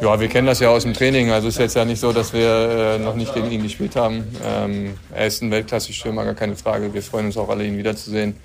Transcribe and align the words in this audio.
Ja, 0.00 0.20
wir 0.20 0.28
kennen 0.28 0.46
das 0.46 0.60
ja 0.60 0.68
aus 0.68 0.84
dem 0.84 0.94
Training. 0.94 1.32
Also 1.32 1.48
es 1.48 1.54
ist 1.54 1.60
jetzt 1.60 1.76
ja 1.76 1.84
nicht 1.84 1.98
so, 1.98 2.12
dass 2.12 2.32
wir 2.32 2.48
äh, 2.48 2.98
noch 2.98 3.16
nicht 3.16 3.34
gegen 3.34 3.50
ihn 3.50 3.62
gespielt 3.62 3.96
haben. 3.96 4.24
Ähm, 4.46 4.94
er 5.12 5.26
ist 5.26 5.42
ein 5.42 5.50
Weltklasse-Stürmer, 5.50 6.24
gar 6.24 6.34
keine 6.34 6.54
Frage. 6.54 6.94
Wir 6.94 7.02
freuen 7.02 7.26
uns 7.26 7.36
auch 7.36 7.48
alle, 7.48 7.64
ihn 7.64 7.76
wiederzusehen. 7.76 8.36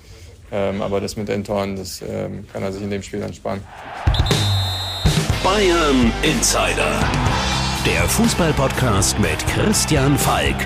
Ähm, 0.50 0.82
aber 0.82 1.00
das 1.00 1.16
mit 1.16 1.28
Entoren, 1.28 1.76
das 1.76 2.02
ähm, 2.02 2.46
kann 2.52 2.62
er 2.62 2.72
sich 2.72 2.82
in 2.82 2.90
dem 2.90 3.02
Spiel 3.02 3.20
dann 3.20 3.32
sparen. 3.32 3.60
Bayern 5.44 6.12
Insider. 6.22 7.00
Der 7.86 8.08
Fußballpodcast 8.08 9.18
mit 9.20 9.46
Christian 9.46 10.18
Falk. 10.18 10.56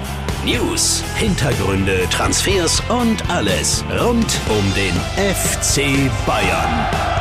News, 0.45 1.03
Hintergründe, 1.17 2.09
Transfers 2.11 2.83
und 2.89 3.29
alles 3.29 3.85
rund 4.01 4.41
um 4.49 4.75
den 4.75 4.95
FC 5.17 6.11
Bayern. 6.27 7.18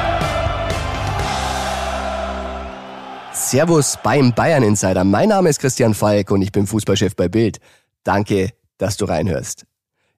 Servus 3.49 3.97
beim 4.03 4.33
Bayern 4.33 4.61
Insider. 4.61 5.05
Mein 5.05 5.29
Name 5.29 5.47
ist 5.47 5.59
Christian 5.61 5.93
Falk 5.93 6.31
und 6.31 6.41
ich 6.41 6.51
bin 6.51 6.67
Fußballchef 6.67 7.15
bei 7.15 7.29
Bild. 7.29 7.61
Danke, 8.03 8.49
dass 8.77 8.97
du 8.97 9.05
reinhörst. 9.05 9.65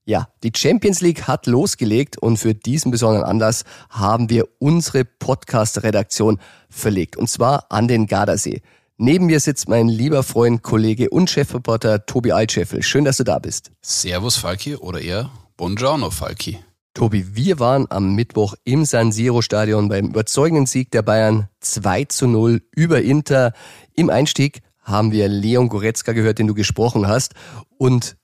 Ja, 0.03 0.30
die 0.41 0.52
Champions 0.55 1.02
League 1.02 1.27
hat 1.27 1.45
losgelegt 1.45 2.17
und 2.17 2.38
für 2.38 2.55
diesen 2.55 2.89
besonderen 2.89 3.23
Anlass 3.23 3.66
haben 3.91 4.31
wir 4.31 4.45
unsere 4.58 5.05
Podcast-Redaktion 5.05 6.39
verlegt 6.72 7.17
und 7.17 7.30
zwar 7.30 7.67
an 7.70 7.88
den 7.88 8.08
Gardasee. 8.08 8.63
Neben 8.98 9.27
mir 9.27 9.39
sitzt 9.39 9.70
mein 9.70 9.88
lieber 9.89 10.23
Freund, 10.23 10.64
Kollege 10.64 11.11
und 11.11 11.30
Chefreporter 11.30 12.08
Tobi 12.08 12.31
Altscheffel. 12.31 12.81
Schön, 12.81 13.05
dass 13.05 13.17
du 13.17 13.23
da 13.25 13.38
bist. 13.38 13.70
Servus 13.84 14.38
Falki 14.38 14.75
oder 14.75 15.02
eher 15.02 15.30
Buongiorno 15.55 16.09
Falki. 16.09 16.58
Tobi, 16.99 17.34
wir 17.34 17.59
waren 17.59 17.89
am 17.89 18.13
Mittwoch 18.13 18.55
im 18.66 18.84
San 18.84 19.13
Siro 19.13 19.41
Stadion 19.41 19.88
beim 19.88 20.08
überzeugenden 20.08 20.66
Sieg 20.66 20.91
der 20.91 21.02
Bayern 21.02 21.48
2 21.62 22.03
zu 22.03 22.27
0 22.27 22.62
über 22.75 23.02
Inter. 23.02 23.53
Im 23.95 24.09
Einstieg 24.09 24.59
haben 24.84 25.13
wir 25.13 25.30
Leon 25.30 25.70
Goretzka 25.70 26.12
gehört, 26.12 26.39
den 26.39 26.48
du 26.48 26.53
gesprochen 26.53 27.08
hast. 27.08 27.36
Und 27.77 28.17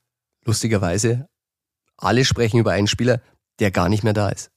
lustigerweise, 0.43 1.29
alle 1.95 2.25
sprechen 2.25 2.59
über 2.59 2.73
einen 2.73 2.87
Spieler, 2.87 3.21
der 3.59 3.71
gar 3.71 3.87
nicht 3.87 4.03
mehr 4.03 4.11
da 4.11 4.27
ist. 4.27 4.51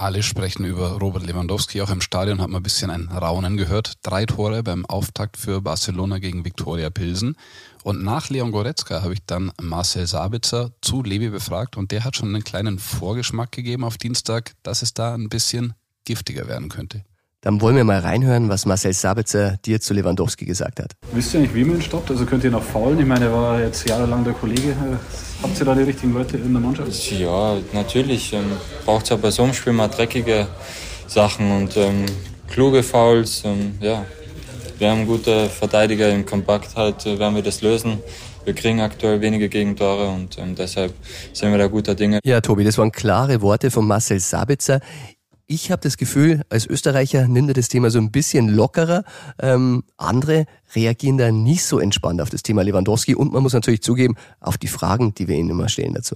Alle 0.00 0.22
sprechen 0.22 0.64
über 0.64 0.92
Robert 0.92 1.26
Lewandowski. 1.26 1.82
Auch 1.82 1.90
im 1.90 2.00
Stadion 2.00 2.40
hat 2.40 2.48
man 2.48 2.60
ein 2.60 2.62
bisschen 2.62 2.90
ein 2.90 3.08
Raunen 3.08 3.58
gehört. 3.58 3.98
Drei 4.00 4.24
Tore 4.24 4.62
beim 4.62 4.86
Auftakt 4.86 5.36
für 5.36 5.60
Barcelona 5.60 6.20
gegen 6.20 6.42
Viktoria 6.42 6.88
Pilsen. 6.88 7.36
Und 7.82 8.02
nach 8.02 8.30
Leon 8.30 8.50
Goretzka 8.50 9.02
habe 9.02 9.12
ich 9.12 9.20
dann 9.26 9.52
Marcel 9.60 10.06
Sabitzer 10.06 10.72
zu 10.80 11.02
Levi 11.02 11.28
befragt 11.28 11.76
und 11.76 11.92
der 11.92 12.02
hat 12.02 12.16
schon 12.16 12.34
einen 12.34 12.44
kleinen 12.44 12.78
Vorgeschmack 12.78 13.52
gegeben 13.52 13.84
auf 13.84 13.98
Dienstag, 13.98 14.54
dass 14.62 14.80
es 14.80 14.94
da 14.94 15.12
ein 15.12 15.28
bisschen 15.28 15.74
giftiger 16.06 16.48
werden 16.48 16.70
könnte. 16.70 17.04
Dann 17.42 17.62
wollen 17.62 17.74
wir 17.74 17.84
mal 17.84 18.00
reinhören, 18.00 18.50
was 18.50 18.66
Marcel 18.66 18.92
Sabitzer 18.92 19.56
dir 19.64 19.80
zu 19.80 19.94
Lewandowski 19.94 20.44
gesagt 20.44 20.78
hat. 20.78 20.92
Wisst 21.12 21.32
ihr 21.32 21.40
nicht, 21.40 21.54
wie 21.54 21.64
man 21.64 21.76
ihn 21.76 21.82
stoppt? 21.82 22.10
Also 22.10 22.26
könnt 22.26 22.44
ihr 22.44 22.50
noch 22.50 22.62
faulen? 22.62 22.98
Ich 23.00 23.06
meine, 23.06 23.26
er 23.26 23.32
war 23.32 23.60
jetzt 23.60 23.88
jahrelang 23.88 24.24
der 24.24 24.34
Kollege. 24.34 24.76
Habt 25.42 25.58
ihr 25.58 25.64
da 25.64 25.74
die 25.74 25.84
richtigen 25.84 26.12
Leute 26.12 26.36
in 26.36 26.52
der 26.52 26.60
Mannschaft? 26.60 27.10
Ja, 27.12 27.56
natürlich. 27.72 28.34
Ähm, 28.34 28.44
Braucht 28.84 29.04
es 29.04 29.08
ja 29.08 29.16
bei 29.16 29.30
so 29.30 29.44
einem 29.44 29.54
Spiel 29.54 29.72
mal 29.72 29.88
dreckige 29.88 30.48
Sachen 31.06 31.50
und 31.50 31.78
ähm, 31.78 32.04
kluge 32.46 32.82
Fouls. 32.82 33.42
Ähm, 33.46 33.72
ja, 33.80 34.04
wir 34.78 34.90
haben 34.90 35.06
gute 35.06 35.48
Verteidiger 35.48 36.10
in 36.10 36.26
Kompaktheit, 36.26 37.06
äh, 37.06 37.18
werden 37.18 37.36
wir 37.36 37.42
das 37.42 37.62
lösen. 37.62 38.00
Wir 38.44 38.54
kriegen 38.54 38.80
aktuell 38.80 39.22
wenige 39.22 39.48
Gegentore 39.48 40.08
und 40.08 40.36
ähm, 40.38 40.54
deshalb 40.54 40.92
sind 41.32 41.52
wir 41.52 41.58
da 41.58 41.68
guter 41.68 41.94
Dinge. 41.94 42.20
Ja, 42.22 42.42
Tobi, 42.42 42.64
das 42.64 42.76
waren 42.76 42.92
klare 42.92 43.40
Worte 43.40 43.70
von 43.70 43.86
Marcel 43.86 44.20
Sabitzer. 44.20 44.80
Ich 45.52 45.72
habe 45.72 45.82
das 45.82 45.96
Gefühl, 45.96 46.44
als 46.48 46.64
Österreicher 46.64 47.26
nimmt 47.26 47.48
er 47.48 47.54
das 47.54 47.66
Thema 47.66 47.90
so 47.90 47.98
ein 47.98 48.12
bisschen 48.12 48.46
lockerer. 48.46 49.02
Ähm, 49.40 49.82
andere 49.96 50.46
reagieren 50.76 51.18
da 51.18 51.32
nicht 51.32 51.64
so 51.64 51.80
entspannt 51.80 52.20
auf 52.20 52.30
das 52.30 52.44
Thema 52.44 52.62
Lewandowski 52.62 53.16
und 53.16 53.32
man 53.32 53.42
muss 53.42 53.52
natürlich 53.52 53.82
zugeben, 53.82 54.14
auf 54.38 54.58
die 54.58 54.68
Fragen, 54.68 55.12
die 55.12 55.26
wir 55.26 55.34
ihnen 55.34 55.50
immer 55.50 55.68
stellen 55.68 55.94
dazu. 55.94 56.14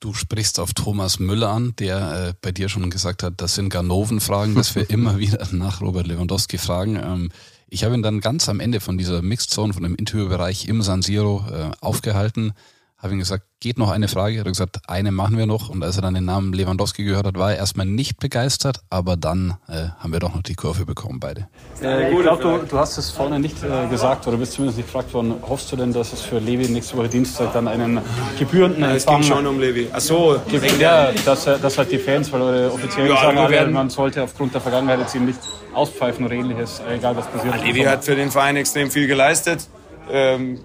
Du 0.00 0.14
sprichst 0.14 0.58
auf 0.58 0.72
Thomas 0.72 1.18
Müller 1.18 1.50
an, 1.50 1.74
der 1.78 2.28
äh, 2.28 2.34
bei 2.40 2.52
dir 2.52 2.70
schon 2.70 2.88
gesagt 2.88 3.22
hat, 3.22 3.34
das 3.42 3.54
sind 3.54 3.68
Ganoven-Fragen, 3.68 4.54
dass 4.54 4.74
wir 4.74 4.88
immer 4.88 5.18
wieder 5.18 5.46
nach 5.52 5.82
Robert 5.82 6.06
Lewandowski 6.06 6.56
fragen. 6.56 6.96
Ähm, 6.96 7.28
ich 7.68 7.84
habe 7.84 7.94
ihn 7.94 8.02
dann 8.02 8.22
ganz 8.22 8.48
am 8.48 8.60
Ende 8.60 8.80
von 8.80 8.96
dieser 8.96 9.20
Mixed 9.20 9.50
Zone, 9.50 9.74
von 9.74 9.82
dem 9.82 9.94
Interviewbereich 9.94 10.68
im 10.68 10.80
San 10.80 11.02
Siro 11.02 11.44
äh, 11.52 11.70
aufgehalten 11.82 12.54
habe 13.02 13.14
ihm 13.14 13.18
gesagt, 13.18 13.44
geht 13.60 13.78
noch 13.78 13.90
eine 13.90 14.08
Frage. 14.08 14.36
Er 14.36 14.40
hat 14.40 14.46
gesagt, 14.46 14.78
eine 14.86 15.10
machen 15.10 15.38
wir 15.38 15.46
noch. 15.46 15.70
Und 15.70 15.82
als 15.82 15.96
er 15.96 16.02
dann 16.02 16.14
den 16.14 16.26
Namen 16.26 16.52
Lewandowski 16.52 17.04
gehört 17.04 17.26
hat, 17.26 17.38
war 17.38 17.52
er 17.52 17.58
erstmal 17.58 17.86
nicht 17.86 18.18
begeistert, 18.18 18.80
aber 18.90 19.16
dann 19.16 19.56
äh, 19.68 19.88
haben 19.98 20.12
wir 20.12 20.20
doch 20.20 20.34
noch 20.34 20.42
die 20.42 20.54
Kurve 20.54 20.84
bekommen, 20.84 21.18
beide. 21.18 21.48
Äh, 21.82 22.12
ich 22.12 22.20
glaube, 22.20 22.42
du, 22.42 22.66
du, 22.66 22.78
hast 22.78 22.98
es 22.98 23.10
vorne 23.10 23.40
nicht 23.40 23.56
äh, 23.62 23.88
gesagt 23.88 24.26
oder 24.26 24.36
bist 24.36 24.52
zumindest 24.52 24.78
nicht 24.78 24.86
gefragt 24.86 25.14
worden. 25.14 25.34
Hoffst 25.48 25.72
du 25.72 25.76
denn, 25.76 25.94
dass 25.94 26.12
es 26.12 26.20
für 26.20 26.38
Levi 26.38 26.68
nächste 26.68 26.96
Woche 26.96 27.08
Dienstag 27.08 27.54
dann 27.54 27.68
einen 27.68 28.00
gebührenden 28.38 28.82
ja, 28.82 28.94
Es 28.94 29.06
ging 29.06 29.22
schon 29.22 29.46
um 29.46 29.58
Levi. 29.58 29.88
Ach 29.92 30.00
so. 30.00 30.38
Gibt, 30.48 30.78
ja, 30.78 31.10
dass, 31.24 31.44
dass 31.44 31.78
halt 31.78 31.90
die 31.90 31.98
Fans, 31.98 32.30
weil 32.32 32.42
eure 32.42 32.72
offiziellen 32.72 33.10
ja, 33.10 33.20
sagen 33.20 33.38
alle, 33.38 33.66
man 33.68 33.88
sollte 33.88 34.22
aufgrund 34.22 34.52
der 34.52 34.60
Vergangenheit 34.60 35.00
jetzt 35.00 35.14
ihn 35.14 35.24
nicht 35.24 35.40
auspfeifen 35.72 36.26
oder 36.26 36.34
ähnliches, 36.34 36.82
egal 36.90 37.16
was 37.16 37.26
passiert. 37.28 37.54
Ja, 37.56 37.62
Levi 37.62 37.82
hat 37.82 38.04
für 38.04 38.16
den 38.16 38.30
Verein 38.30 38.56
extrem 38.56 38.90
viel 38.90 39.06
geleistet. 39.06 39.68
Ähm, 40.10 40.60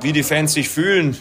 wie 0.00 0.12
die 0.12 0.22
Fans 0.22 0.52
sich 0.52 0.68
fühlen, 0.68 1.16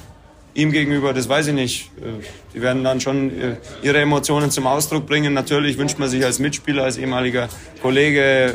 ihm 0.55 0.71
gegenüber, 0.71 1.13
das 1.13 1.29
weiß 1.29 1.47
ich 1.47 1.53
nicht. 1.53 1.91
Äh, 1.97 2.23
die 2.53 2.61
werden 2.61 2.83
dann 2.83 2.99
schon 2.99 3.29
äh, 3.39 3.57
ihre 3.83 3.99
Emotionen 3.99 4.49
zum 4.49 4.65
Ausdruck 4.65 5.05
bringen. 5.05 5.33
Natürlich 5.33 5.77
wünscht 5.77 5.99
man 5.99 6.09
sich 6.09 6.25
als 6.25 6.39
Mitspieler, 6.39 6.83
als 6.83 6.97
ehemaliger 6.97 7.49
Kollege 7.81 8.21
äh, 8.21 8.53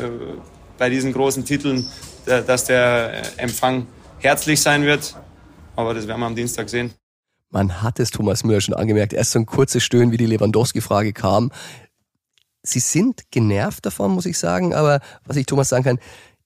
bei 0.77 0.89
diesen 0.89 1.13
großen 1.13 1.45
Titeln, 1.45 1.87
dass 2.25 2.65
der 2.65 3.21
Empfang 3.37 3.85
herzlich 4.17 4.59
sein 4.59 4.83
wird. 4.83 5.15
Aber 5.75 5.93
das 5.93 6.07
werden 6.07 6.19
wir 6.19 6.25
am 6.25 6.35
Dienstag 6.35 6.69
sehen. 6.69 6.91
Man 7.51 7.83
hat 7.83 7.99
es 7.99 8.09
Thomas 8.09 8.43
Müller 8.43 8.61
schon 8.61 8.73
angemerkt. 8.73 9.13
Erst 9.13 9.31
so 9.31 9.39
ein 9.39 9.45
kurzes 9.45 9.83
Stöhnen, 9.83 10.11
wie 10.11 10.17
die 10.17 10.25
Lewandowski-Frage 10.25 11.13
kam. 11.13 11.51
Sie 12.63 12.79
sind 12.79 13.29
genervt 13.29 13.85
davon, 13.85 14.11
muss 14.11 14.25
ich 14.25 14.39
sagen. 14.39 14.73
Aber 14.73 15.01
was 15.23 15.37
ich 15.37 15.45
Thomas 15.45 15.69
sagen 15.69 15.83
kann, 15.83 15.99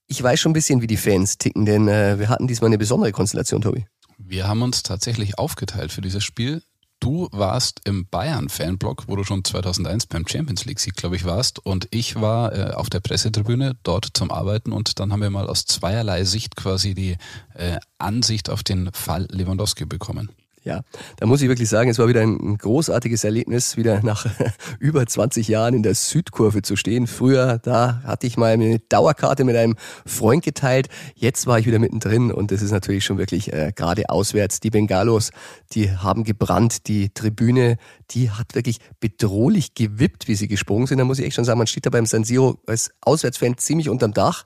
ich 0.08 0.22
weiß 0.22 0.38
schon 0.38 0.50
ein 0.50 0.54
bisschen, 0.54 0.82
wie 0.82 0.88
die 0.88 0.98
Fans 0.98 1.38
ticken, 1.38 1.66
denn 1.66 1.88
wir 1.88 2.28
hatten 2.28 2.48
diesmal 2.48 2.68
eine 2.68 2.78
besondere 2.78 3.12
Konstellation, 3.12 3.62
Tobi. 3.62 3.86
Wir 4.18 4.48
haben 4.48 4.62
uns 4.62 4.84
tatsächlich 4.84 5.38
aufgeteilt 5.38 5.92
für 5.92 6.02
dieses 6.02 6.24
Spiel. 6.24 6.62
Du 7.00 7.28
warst 7.32 7.82
im 7.84 8.08
Bayern-Fanblog, 8.08 9.04
wo 9.08 9.16
du 9.16 9.24
schon 9.24 9.44
2001 9.44 10.08
beim 10.08 10.28
Champions 10.28 10.66
League-Sieg, 10.66 10.96
glaube 10.96 11.16
ich, 11.16 11.26
warst. 11.26 11.64
Und 11.64 11.88
ich 11.92 12.20
war 12.20 12.54
äh, 12.56 12.74
auf 12.74 12.90
der 12.90 13.02
Pressetribüne 13.02 13.76
dort 13.84 14.10
zum 14.14 14.32
Arbeiten. 14.32 14.72
Und 14.72 15.00
dann 15.00 15.12
haben 15.12 15.22
wir 15.22 15.30
mal 15.30 15.48
aus 15.48 15.66
zweierlei 15.66 16.24
Sicht 16.24 16.56
quasi 16.56 16.96
die 16.96 17.18
äh, 17.54 17.78
Ansicht 17.98 18.50
auf 18.50 18.64
den 18.64 18.92
Fall 18.94 19.28
Lewandowski 19.30 19.86
bekommen. 19.86 20.32
Ja, 20.66 20.82
da 21.18 21.28
muss 21.28 21.44
ich 21.44 21.48
wirklich 21.48 21.70
sagen, 21.70 21.92
es 21.92 22.00
war 22.00 22.08
wieder 22.08 22.22
ein 22.22 22.58
großartiges 22.58 23.24
Erlebnis, 23.24 23.78
wieder 23.78 24.02
nach 24.02 24.26
über 24.80 25.06
20 25.06 25.48
Jahren 25.48 25.76
in 25.76 25.84
der 25.84 25.94
Südkurve 25.94 26.64
zu 26.64 26.76
stehen. 26.76 27.06
Früher, 27.06 27.60
da 27.60 28.02
hatte 28.04 28.26
ich 28.26 28.36
mal 28.36 28.54
eine 28.54 28.80
Dauerkarte 28.80 29.44
mit 29.44 29.56
einem 29.56 29.76
Freund 30.08 30.44
geteilt. 30.44 30.90
Jetzt 31.14 31.46
war 31.46 31.60
ich 31.60 31.68
wieder 31.68 31.78
mittendrin 31.78 32.32
und 32.32 32.50
das 32.50 32.64
ist 32.64 32.72
natürlich 32.72 33.06
schon 33.06 33.20
wirklich 33.20 33.54
äh, 33.54 33.74
gerade 33.76 34.10
auswärts. 34.10 34.60
Die 34.60 34.72
Bengalos, 34.72 35.30
die 35.74 35.92
haben 35.92 36.24
gebrannt. 36.24 36.88
Die 36.88 37.10
Tribüne, 37.10 37.78
die 38.10 38.32
hat 38.32 38.56
wirklich 38.56 38.80
bedrohlich 39.00 39.76
gewippt, 39.76 40.28
wie 40.28 40.34
sie 40.34 40.48
gesprungen 40.48 40.88
sind. 40.88 40.98
Da 40.98 41.06
muss 41.06 41.20
ich 41.20 41.26
echt 41.26 41.36
schon 41.36 41.46
sagen, 41.46 41.60
man 41.60 41.68
steht 41.68 41.86
da 41.86 41.92
beim 41.92 42.08
San 42.08 42.24
Siro 42.24 42.58
als 42.66 42.90
Auswärtsfan 43.02 43.60
ziemlich 43.60 43.88
unterm 43.88 44.14
Dach. 44.14 44.46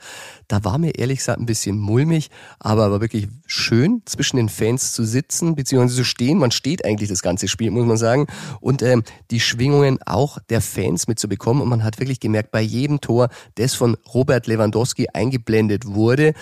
Da 0.49 0.63
war 0.63 0.79
mir 0.79 0.95
ehrlich 0.95 1.19
gesagt 1.19 1.39
ein 1.39 1.45
bisschen 1.45 1.77
mulmig, 1.77 2.31
aber 2.57 2.89
war 2.89 3.01
wirklich 3.01 3.27
schön, 3.45 4.01
zwischen 4.05 4.37
den 4.37 4.49
Fans 4.49 4.93
zu 4.93 5.05
sitzen, 5.05 5.55
beziehungsweise 5.55 5.97
zu 5.97 6.03
stehen. 6.03 6.39
Man 6.39 6.49
steht 6.49 6.83
eigentlich 6.83 7.07
das 7.07 7.21
ganze 7.21 7.47
Spiel, 7.47 7.69
muss 7.69 7.85
man 7.85 7.97
sagen. 7.97 8.25
Und 8.59 8.81
ähm, 8.81 9.03
die 9.29 9.39
Schwingungen 9.39 9.99
auch 10.07 10.39
der 10.49 10.61
Fans 10.61 11.07
mitzubekommen. 11.07 11.61
Und 11.61 11.69
man 11.69 11.83
hat 11.83 11.99
wirklich 11.99 12.19
gemerkt, 12.19 12.51
bei 12.51 12.61
jedem 12.61 12.99
Tor, 12.99 13.29
das 13.55 13.75
von 13.75 13.95
Robert 14.11 14.47
Lewandowski 14.47 15.07
eingeblendet 15.13 15.85
wurde, 15.85 16.33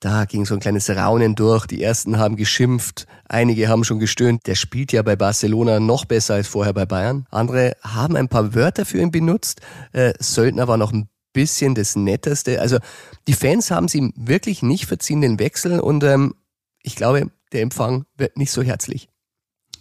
da 0.00 0.26
ging 0.26 0.44
so 0.44 0.52
ein 0.52 0.60
kleines 0.60 0.90
Raunen 0.90 1.34
durch. 1.34 1.66
Die 1.66 1.82
ersten 1.82 2.18
haben 2.18 2.36
geschimpft, 2.36 3.06
einige 3.26 3.68
haben 3.68 3.84
schon 3.84 3.98
gestöhnt. 3.98 4.46
Der 4.46 4.54
spielt 4.54 4.92
ja 4.92 5.00
bei 5.00 5.16
Barcelona 5.16 5.80
noch 5.80 6.04
besser 6.04 6.34
als 6.34 6.46
vorher 6.46 6.74
bei 6.74 6.84
Bayern. 6.84 7.26
Andere 7.30 7.72
haben 7.82 8.16
ein 8.16 8.28
paar 8.28 8.54
Wörter 8.54 8.84
für 8.84 8.98
ihn 8.98 9.10
benutzt. 9.10 9.62
Äh, 9.92 10.12
Söldner 10.20 10.68
war 10.68 10.76
noch 10.76 10.92
ein 10.92 11.08
bisschen 11.36 11.74
das 11.74 11.96
Netteste. 11.96 12.62
Also 12.62 12.78
die 13.28 13.34
Fans 13.34 13.70
haben 13.70 13.88
sie 13.88 14.10
wirklich 14.16 14.62
nicht 14.62 14.86
verziehen, 14.86 15.20
den 15.20 15.38
Wechsel. 15.38 15.80
Und 15.80 16.02
ähm, 16.02 16.34
ich 16.82 16.96
glaube, 16.96 17.30
der 17.52 17.60
Empfang 17.60 18.06
wird 18.16 18.38
nicht 18.38 18.50
so 18.50 18.62
herzlich. 18.62 19.08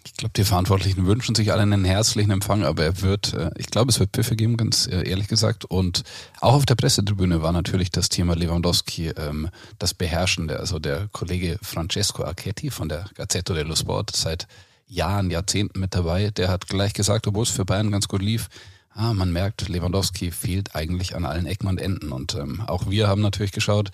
Ich 0.05 0.13
glaube, 0.17 0.33
die 0.35 0.43
Verantwortlichen 0.43 1.07
wünschen 1.07 1.33
sich 1.33 1.53
alle 1.53 1.61
einen 1.61 1.85
herzlichen 1.85 2.29
Empfang, 2.29 2.63
aber 2.63 2.83
er 2.83 3.01
wird, 3.01 3.33
äh, 3.33 3.51
ich 3.57 3.67
glaube, 3.67 3.89
es 3.89 3.99
wird 3.99 4.11
Pfiffe 4.11 4.35
geben, 4.35 4.57
ganz 4.57 4.85
äh, 4.85 5.07
ehrlich 5.09 5.29
gesagt. 5.29 5.63
Und 5.63 6.03
auch 6.41 6.53
auf 6.53 6.65
der 6.65 6.75
Pressetribüne 6.75 7.41
war 7.41 7.53
natürlich 7.53 7.89
das 7.89 8.09
Thema 8.09 8.35
Lewandowski 8.35 9.13
ähm, 9.17 9.49
das 9.79 9.93
Beherrschende. 9.93 10.59
Also 10.59 10.77
der 10.77 11.07
Kollege 11.13 11.57
Francesco 11.61 12.25
Archetti 12.25 12.69
von 12.69 12.89
der 12.89 13.05
Gazzetto 13.15 13.53
dello 13.53 13.75
Sport 13.75 14.13
seit 14.13 14.45
Jahren, 14.87 15.31
Jahrzehnten 15.31 15.79
mit 15.79 15.95
dabei, 15.95 16.31
der 16.31 16.49
hat 16.49 16.67
gleich 16.67 16.93
gesagt, 16.93 17.25
obwohl 17.27 17.43
es 17.43 17.49
für 17.49 17.65
Bayern 17.65 17.91
ganz 17.91 18.07
gut 18.07 18.21
lief, 18.21 18.49
ah, 18.95 19.13
man 19.13 19.31
merkt, 19.31 19.67
Lewandowski 19.67 20.31
fehlt 20.31 20.75
eigentlich 20.75 21.15
an 21.15 21.25
allen 21.25 21.45
Ecken 21.45 21.67
und 21.67 21.79
Enden. 21.79 22.11
Und 22.11 22.33
ähm, 22.35 22.61
auch 22.61 22.89
wir 22.89 23.07
haben 23.07 23.21
natürlich 23.21 23.51
geschaut, 23.51 23.91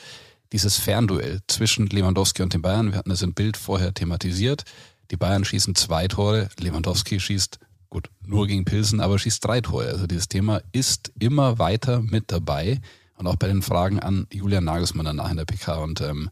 dieses 0.53 0.77
Fernduell 0.77 1.39
zwischen 1.47 1.87
Lewandowski 1.87 2.41
und 2.43 2.53
den 2.53 2.61
Bayern. 2.61 2.91
Wir 2.91 2.99
hatten 2.99 3.09
das 3.09 3.21
im 3.21 3.33
Bild 3.33 3.57
vorher 3.57 3.93
thematisiert. 3.93 4.63
Die 5.09 5.17
Bayern 5.17 5.43
schießen 5.43 5.75
zwei 5.75 6.07
Tore, 6.07 6.49
Lewandowski 6.59 7.19
schießt 7.19 7.59
gut 7.89 8.09
nur 8.25 8.47
gegen 8.47 8.63
Pilsen, 8.63 9.01
aber 9.01 9.19
schießt 9.19 9.43
drei 9.43 9.59
Tore. 9.59 9.87
Also 9.87 10.07
dieses 10.07 10.29
Thema 10.29 10.61
ist 10.71 11.11
immer 11.19 11.59
weiter 11.59 12.01
mit 12.01 12.31
dabei 12.31 12.79
und 13.17 13.27
auch 13.27 13.35
bei 13.35 13.47
den 13.47 13.61
Fragen 13.61 13.99
an 13.99 14.27
Julian 14.31 14.63
Nagelsmann 14.63 15.05
danach 15.05 15.31
in 15.31 15.37
der 15.37 15.45
PK. 15.45 15.75
Und 15.75 15.99
ähm, 16.01 16.29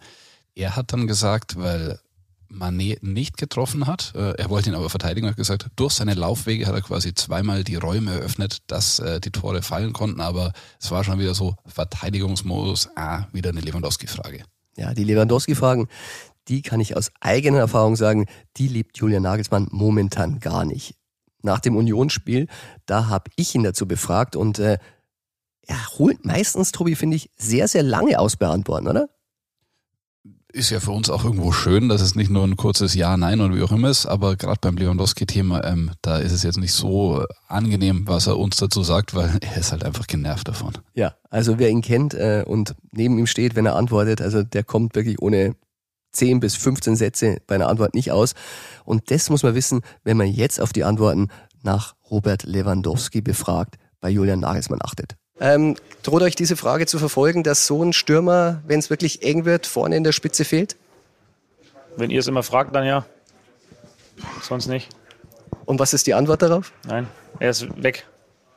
er 0.56 0.76
hat 0.76 0.94
dann 0.94 1.08
gesagt, 1.08 1.58
weil 1.58 2.00
Manet 2.50 3.04
nicht 3.04 3.38
getroffen 3.38 3.88
hat. 3.88 4.14
Äh, 4.16 4.34
er 4.38 4.50
wollte 4.50 4.70
ihn 4.70 4.76
aber 4.76 4.90
verteidigen 4.90 5.28
hat 5.28 5.36
gesagt, 5.36 5.68
durch 5.76 5.94
seine 5.94 6.14
Laufwege 6.14 6.68
hat 6.68 6.76
er 6.76 6.82
quasi 6.82 7.14
zweimal 7.14 7.64
die 7.64 7.76
Räume 7.76 8.14
eröffnet, 8.14 8.60
dass 8.68 9.00
äh, 9.00 9.20
die 9.20 9.32
Tore 9.32 9.62
fallen 9.62 9.94
konnten, 9.94 10.22
aber 10.22 10.54
es 10.80 10.92
war 10.92 11.04
schon 11.04 11.20
wieder 11.20 11.34
so 11.34 11.56
Verteidigungsmodus, 11.66 12.90
ah, 12.96 13.26
wieder 13.32 13.52
eine 13.52 13.62
Lewandowski-Frage. 13.62 14.44
Ja, 14.78 14.94
die 14.94 15.04
Lewandowski-Fragen, 15.04 15.88
die 16.48 16.62
kann 16.62 16.80
ich 16.80 16.98
aus 16.98 17.12
eigener 17.20 17.60
Erfahrung 17.60 17.96
sagen, 17.96 18.26
die 18.58 18.68
liebt 18.68 18.98
Julian 18.98 19.24
Nagelsmann 19.24 19.68
momentan 19.72 20.40
gar 20.40 20.66
nicht. 20.66 20.96
Nach 21.42 21.60
dem 21.60 21.78
Unionsspiel, 21.78 22.48
da 22.86 23.08
habe 23.08 23.32
ich 23.36 23.56
ihn 23.56 23.64
dazu 23.64 23.88
befragt 23.88 24.36
und 24.36 24.60
äh, 24.60 24.78
er 25.68 25.88
holt 26.00 26.26
meistens, 26.26 26.72
Tobi, 26.72 26.96
finde 26.96 27.16
ich, 27.16 27.30
sehr, 27.38 27.68
sehr 27.68 27.84
lange 27.84 28.20
aus 28.20 28.36
beantworten, 28.36 28.88
oder? 28.88 29.08
Ist 30.52 30.72
ja 30.72 30.80
für 30.80 30.92
uns 30.92 31.10
auch 31.10 31.24
irgendwo 31.24 31.52
schön, 31.52 31.90
dass 31.90 32.02
es 32.02 32.16
nicht 32.16 32.32
nur 32.32 32.44
ein 32.44 32.58
kurzes 32.58 32.96
Ja, 32.96 33.16
Nein 33.18 33.40
oder 33.40 33.56
wie 33.56 33.62
auch 33.62 33.72
immer 33.72 33.90
ist, 33.90 34.06
aber 34.06 34.36
gerade 34.36 34.60
beim 34.62 34.78
Lewandowski-Thema, 34.78 35.64
ähm, 35.64 35.92
da 36.02 36.18
ist 36.18 36.32
es 36.32 36.44
jetzt 36.44 36.58
nicht 36.58 36.74
so 36.74 37.24
angenehm, 37.48 38.08
was 38.08 38.28
er 38.28 38.38
uns 38.38 38.58
dazu 38.58 38.84
sagt, 38.84 39.14
weil 39.14 39.38
er 39.42 39.58
ist 39.58 39.72
halt 39.72 39.84
einfach 39.84 40.08
genervt 40.08 40.48
davon. 40.48 40.74
Ja, 40.94 41.16
also 41.30 41.60
wer 41.60 41.70
ihn 41.70 41.82
kennt 41.82 42.14
äh, 42.14 42.44
und 42.46 42.76
neben 42.92 43.18
ihm 43.20 43.28
steht, 43.28 43.56
wenn 43.56 43.66
er 43.66 43.76
antwortet, 43.76 44.22
also 44.22 44.44
der 44.44 44.64
kommt 44.64 44.96
wirklich 44.96 45.22
ohne 45.22 45.56
10 46.14 46.40
bis 46.40 46.56
15 46.56 46.96
Sätze 46.96 47.38
bei 47.46 47.56
einer 47.56 47.68
Antwort 47.68 47.94
nicht 47.94 48.12
aus. 48.12 48.34
Und 48.84 49.12
das 49.12 49.30
muss 49.30 49.44
man 49.44 49.54
wissen, 49.54 49.82
wenn 50.04 50.18
man 50.18 50.28
jetzt 50.28 50.60
auf 50.60 50.74
die 50.74 50.84
Antworten 50.84 51.28
nach 51.62 51.96
Robert 52.10 52.44
Lewandowski 52.44 53.22
befragt, 53.22 53.76
bei 54.02 54.10
Julian 54.10 54.40
Nagelsmann 54.40 54.80
achtet. 54.82 55.16
Ähm, 55.40 55.76
droht 56.04 56.22
euch 56.22 56.36
diese 56.36 56.56
Frage 56.56 56.86
zu 56.86 57.00
verfolgen, 57.00 57.44
dass 57.44 57.66
so 57.66 57.84
ein 57.84 57.94
Stürmer, 57.94 58.62
wenn 58.68 58.80
es 58.80 58.90
wirklich 58.90 59.24
eng 59.24 59.46
wird, 59.46 59.66
vorne 59.66 59.96
in 59.96 60.04
der 60.04 60.12
Spitze 60.12 60.46
fehlt? 60.46 60.76
Wenn 61.98 62.12
ihr 62.12 62.20
es 62.20 62.28
immer 62.28 62.44
fragt, 62.44 62.76
dann 62.76 62.86
ja. 62.86 63.06
Sonst 64.42 64.68
nicht. 64.68 64.90
Und 65.66 65.80
was 65.80 65.94
ist 65.94 66.08
die 66.08 66.14
Antwort 66.14 66.42
darauf? 66.42 66.74
Nein, 66.86 67.08
er 67.40 67.52
ist 67.52 67.68
weg. 67.82 68.08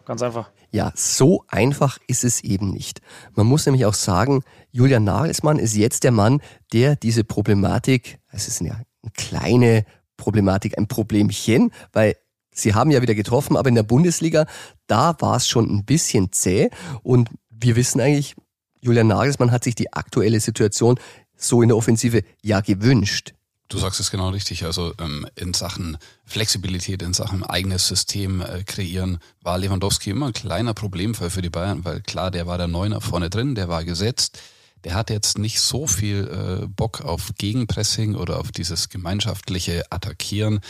Ganz 0.04 0.22
einfach. 0.22 0.50
Ja, 0.70 0.92
so 0.96 1.44
einfach 1.48 1.98
ist 2.06 2.24
es 2.24 2.42
eben 2.42 2.70
nicht. 2.70 3.00
Man 3.34 3.46
muss 3.46 3.66
nämlich 3.66 3.84
auch 3.84 3.94
sagen, 3.94 4.42
Julian 4.70 5.04
Nagelsmann 5.04 5.58
ist 5.58 5.76
jetzt 5.76 6.02
der 6.02 6.12
Mann, 6.12 6.40
der 6.72 6.96
diese 6.96 7.24
Problematik, 7.24 8.18
es 8.30 8.48
ist 8.48 8.60
ja 8.62 8.72
eine 8.72 9.12
kleine 9.14 9.84
Problematik, 10.16 10.78
ein 10.78 10.88
Problemchen, 10.88 11.72
weil 11.92 12.16
Sie 12.52 12.74
haben 12.74 12.90
ja 12.90 13.02
wieder 13.02 13.14
getroffen, 13.14 13.56
aber 13.56 13.68
in 13.68 13.74
der 13.74 13.82
Bundesliga, 13.82 14.46
da 14.86 15.16
war 15.20 15.36
es 15.36 15.48
schon 15.48 15.68
ein 15.74 15.84
bisschen 15.84 16.32
zäh. 16.32 16.70
Und 17.02 17.30
wir 17.50 17.76
wissen 17.76 18.00
eigentlich, 18.00 18.34
Julian 18.80 19.06
Nagelsmann 19.06 19.50
hat 19.50 19.64
sich 19.64 19.74
die 19.74 19.92
aktuelle 19.92 20.40
Situation 20.40 20.98
so 21.36 21.62
in 21.62 21.68
der 21.68 21.76
Offensive 21.76 22.22
ja 22.42 22.60
gewünscht. 22.60 23.34
Du 23.68 23.78
sagst 23.78 24.00
es 24.00 24.10
genau 24.10 24.28
richtig. 24.28 24.64
Also 24.64 24.92
ähm, 25.00 25.26
in 25.34 25.54
Sachen 25.54 25.96
Flexibilität, 26.26 27.00
in 27.00 27.14
Sachen 27.14 27.42
eigenes 27.42 27.88
System 27.88 28.42
äh, 28.42 28.64
kreieren, 28.64 29.18
war 29.40 29.56
Lewandowski 29.56 30.10
immer 30.10 30.26
ein 30.26 30.34
kleiner 30.34 30.74
Problemfall 30.74 31.30
für 31.30 31.40
die 31.40 31.48
Bayern, 31.48 31.84
weil 31.84 32.02
klar, 32.02 32.30
der 32.30 32.46
war 32.46 32.58
der 32.58 32.68
Neuner 32.68 33.00
vorne 33.00 33.30
drin, 33.30 33.54
der 33.54 33.68
war 33.68 33.84
gesetzt 33.84 34.38
der 34.84 34.94
hat 34.94 35.10
jetzt 35.10 35.38
nicht 35.38 35.60
so 35.60 35.86
viel 35.86 36.28
äh, 36.62 36.66
Bock 36.66 37.02
auf 37.02 37.32
Gegenpressing 37.38 38.14
oder 38.14 38.38
auf 38.38 38.52
dieses 38.52 38.88
gemeinschaftliche 38.88 39.84
Attackieren. 39.90 40.60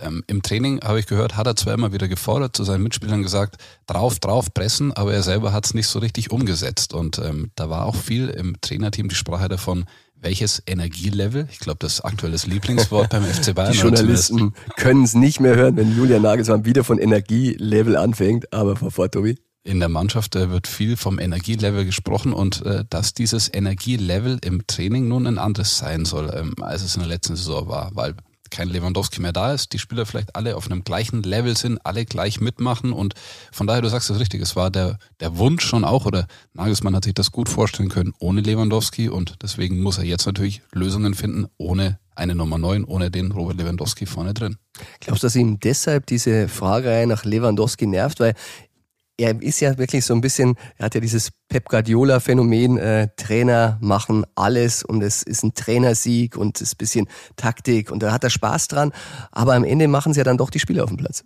Ähm, 0.00 0.22
Im 0.26 0.42
Training 0.42 0.80
habe 0.82 1.00
ich 1.00 1.06
gehört, 1.06 1.36
hat 1.36 1.46
er 1.46 1.56
zwar 1.56 1.74
immer 1.74 1.92
wieder 1.92 2.08
gefordert, 2.08 2.56
zu 2.56 2.64
seinen 2.64 2.82
Mitspielern 2.82 3.22
gesagt, 3.22 3.56
drauf, 3.86 4.18
drauf 4.18 4.52
pressen, 4.52 4.92
aber 4.92 5.12
er 5.12 5.22
selber 5.22 5.52
hat 5.52 5.66
es 5.66 5.74
nicht 5.74 5.88
so 5.88 5.98
richtig 5.98 6.30
umgesetzt. 6.30 6.94
Und 6.94 7.18
ähm, 7.18 7.50
da 7.54 7.68
war 7.68 7.86
auch 7.86 7.96
viel 7.96 8.28
im 8.28 8.60
Trainerteam 8.60 9.08
die 9.08 9.14
Sprache 9.14 9.48
davon, 9.48 9.84
welches 10.20 10.62
Energielevel, 10.66 11.46
ich 11.50 11.58
glaube, 11.58 11.78
das 11.80 12.00
aktuelles 12.00 12.46
Lieblingswort 12.46 13.10
beim 13.10 13.24
FC 13.24 13.54
Bayern. 13.54 13.72
Die 13.72 13.78
Journalisten 13.78 14.54
können 14.76 15.04
es 15.04 15.14
nicht 15.14 15.40
mehr 15.40 15.56
hören, 15.56 15.76
wenn 15.76 15.96
Julian 15.96 16.22
Nagelsmann 16.22 16.64
wieder 16.64 16.84
von 16.84 16.98
Energielevel 16.98 17.96
anfängt, 17.96 18.52
aber 18.52 18.76
vor 18.76 19.10
Tobi 19.10 19.38
in 19.66 19.80
der 19.80 19.88
Mannschaft 19.88 20.34
wird 20.34 20.66
viel 20.66 20.96
vom 20.96 21.18
Energielevel 21.18 21.84
gesprochen 21.84 22.32
und 22.32 22.64
äh, 22.64 22.84
dass 22.88 23.14
dieses 23.14 23.52
Energielevel 23.52 24.38
im 24.44 24.66
Training 24.66 25.08
nun 25.08 25.26
ein 25.26 25.38
anderes 25.38 25.78
sein 25.78 26.04
soll, 26.04 26.32
ähm, 26.34 26.54
als 26.60 26.82
es 26.82 26.94
in 26.94 27.00
der 27.00 27.08
letzten 27.08 27.36
Saison 27.36 27.68
war, 27.68 27.90
weil 27.94 28.14
kein 28.50 28.68
Lewandowski 28.68 29.20
mehr 29.20 29.32
da 29.32 29.52
ist, 29.52 29.72
die 29.72 29.78
Spieler 29.78 30.06
vielleicht 30.06 30.36
alle 30.36 30.56
auf 30.56 30.66
einem 30.66 30.84
gleichen 30.84 31.22
Level 31.24 31.56
sind, 31.56 31.84
alle 31.84 32.04
gleich 32.04 32.40
mitmachen 32.40 32.92
und 32.92 33.14
von 33.50 33.66
daher, 33.66 33.82
du 33.82 33.88
sagst 33.88 34.08
es 34.08 34.20
richtig, 34.20 34.40
es 34.40 34.54
war 34.54 34.70
der, 34.70 34.98
der 35.20 35.36
Wunsch 35.36 35.64
schon 35.64 35.84
auch 35.84 36.06
oder 36.06 36.28
Nagelsmann 36.54 36.94
hat 36.94 37.04
sich 37.04 37.14
das 37.14 37.32
gut 37.32 37.48
vorstellen 37.48 37.88
können 37.88 38.14
ohne 38.20 38.42
Lewandowski 38.42 39.08
und 39.08 39.36
deswegen 39.42 39.82
muss 39.82 39.98
er 39.98 40.04
jetzt 40.04 40.26
natürlich 40.26 40.62
Lösungen 40.72 41.14
finden 41.14 41.46
ohne 41.58 41.98
eine 42.16 42.34
Nummer 42.34 42.58
9, 42.58 42.84
ohne 42.84 43.10
den 43.10 43.30
Robert 43.30 43.58
Lewandowski 43.58 44.06
vorne 44.06 44.32
drin. 44.32 44.56
Glaubst 45.00 45.22
du, 45.22 45.26
dass 45.26 45.36
ihm 45.36 45.60
deshalb 45.60 46.06
diese 46.06 46.48
Fragerei 46.48 47.06
nach 47.06 47.24
Lewandowski 47.24 47.86
nervt? 47.86 48.20
Weil 48.20 48.34
er 49.18 49.40
ist 49.42 49.60
ja 49.60 49.78
wirklich 49.78 50.04
so 50.04 50.14
ein 50.14 50.20
bisschen, 50.20 50.56
er 50.76 50.86
hat 50.86 50.94
ja 50.94 51.00
dieses 51.00 51.30
Pep 51.48 51.68
Guardiola-Phänomen, 51.68 52.78
äh, 52.78 53.08
Trainer 53.16 53.78
machen 53.80 54.24
alles 54.34 54.82
und 54.82 55.02
es 55.02 55.22
ist 55.22 55.42
ein 55.42 55.54
Trainersieg 55.54 56.36
und 56.36 56.56
es 56.56 56.62
ist 56.62 56.74
ein 56.74 56.78
bisschen 56.78 57.08
Taktik 57.36 57.90
und 57.90 58.02
da 58.02 58.12
hat 58.12 58.24
er 58.24 58.30
Spaß 58.30 58.68
dran, 58.68 58.92
aber 59.30 59.54
am 59.54 59.64
Ende 59.64 59.88
machen 59.88 60.12
sie 60.12 60.18
ja 60.18 60.24
dann 60.24 60.38
doch 60.38 60.50
die 60.50 60.58
Spiele 60.60 60.82
auf 60.82 60.90
dem 60.90 60.98
Platz. 60.98 61.24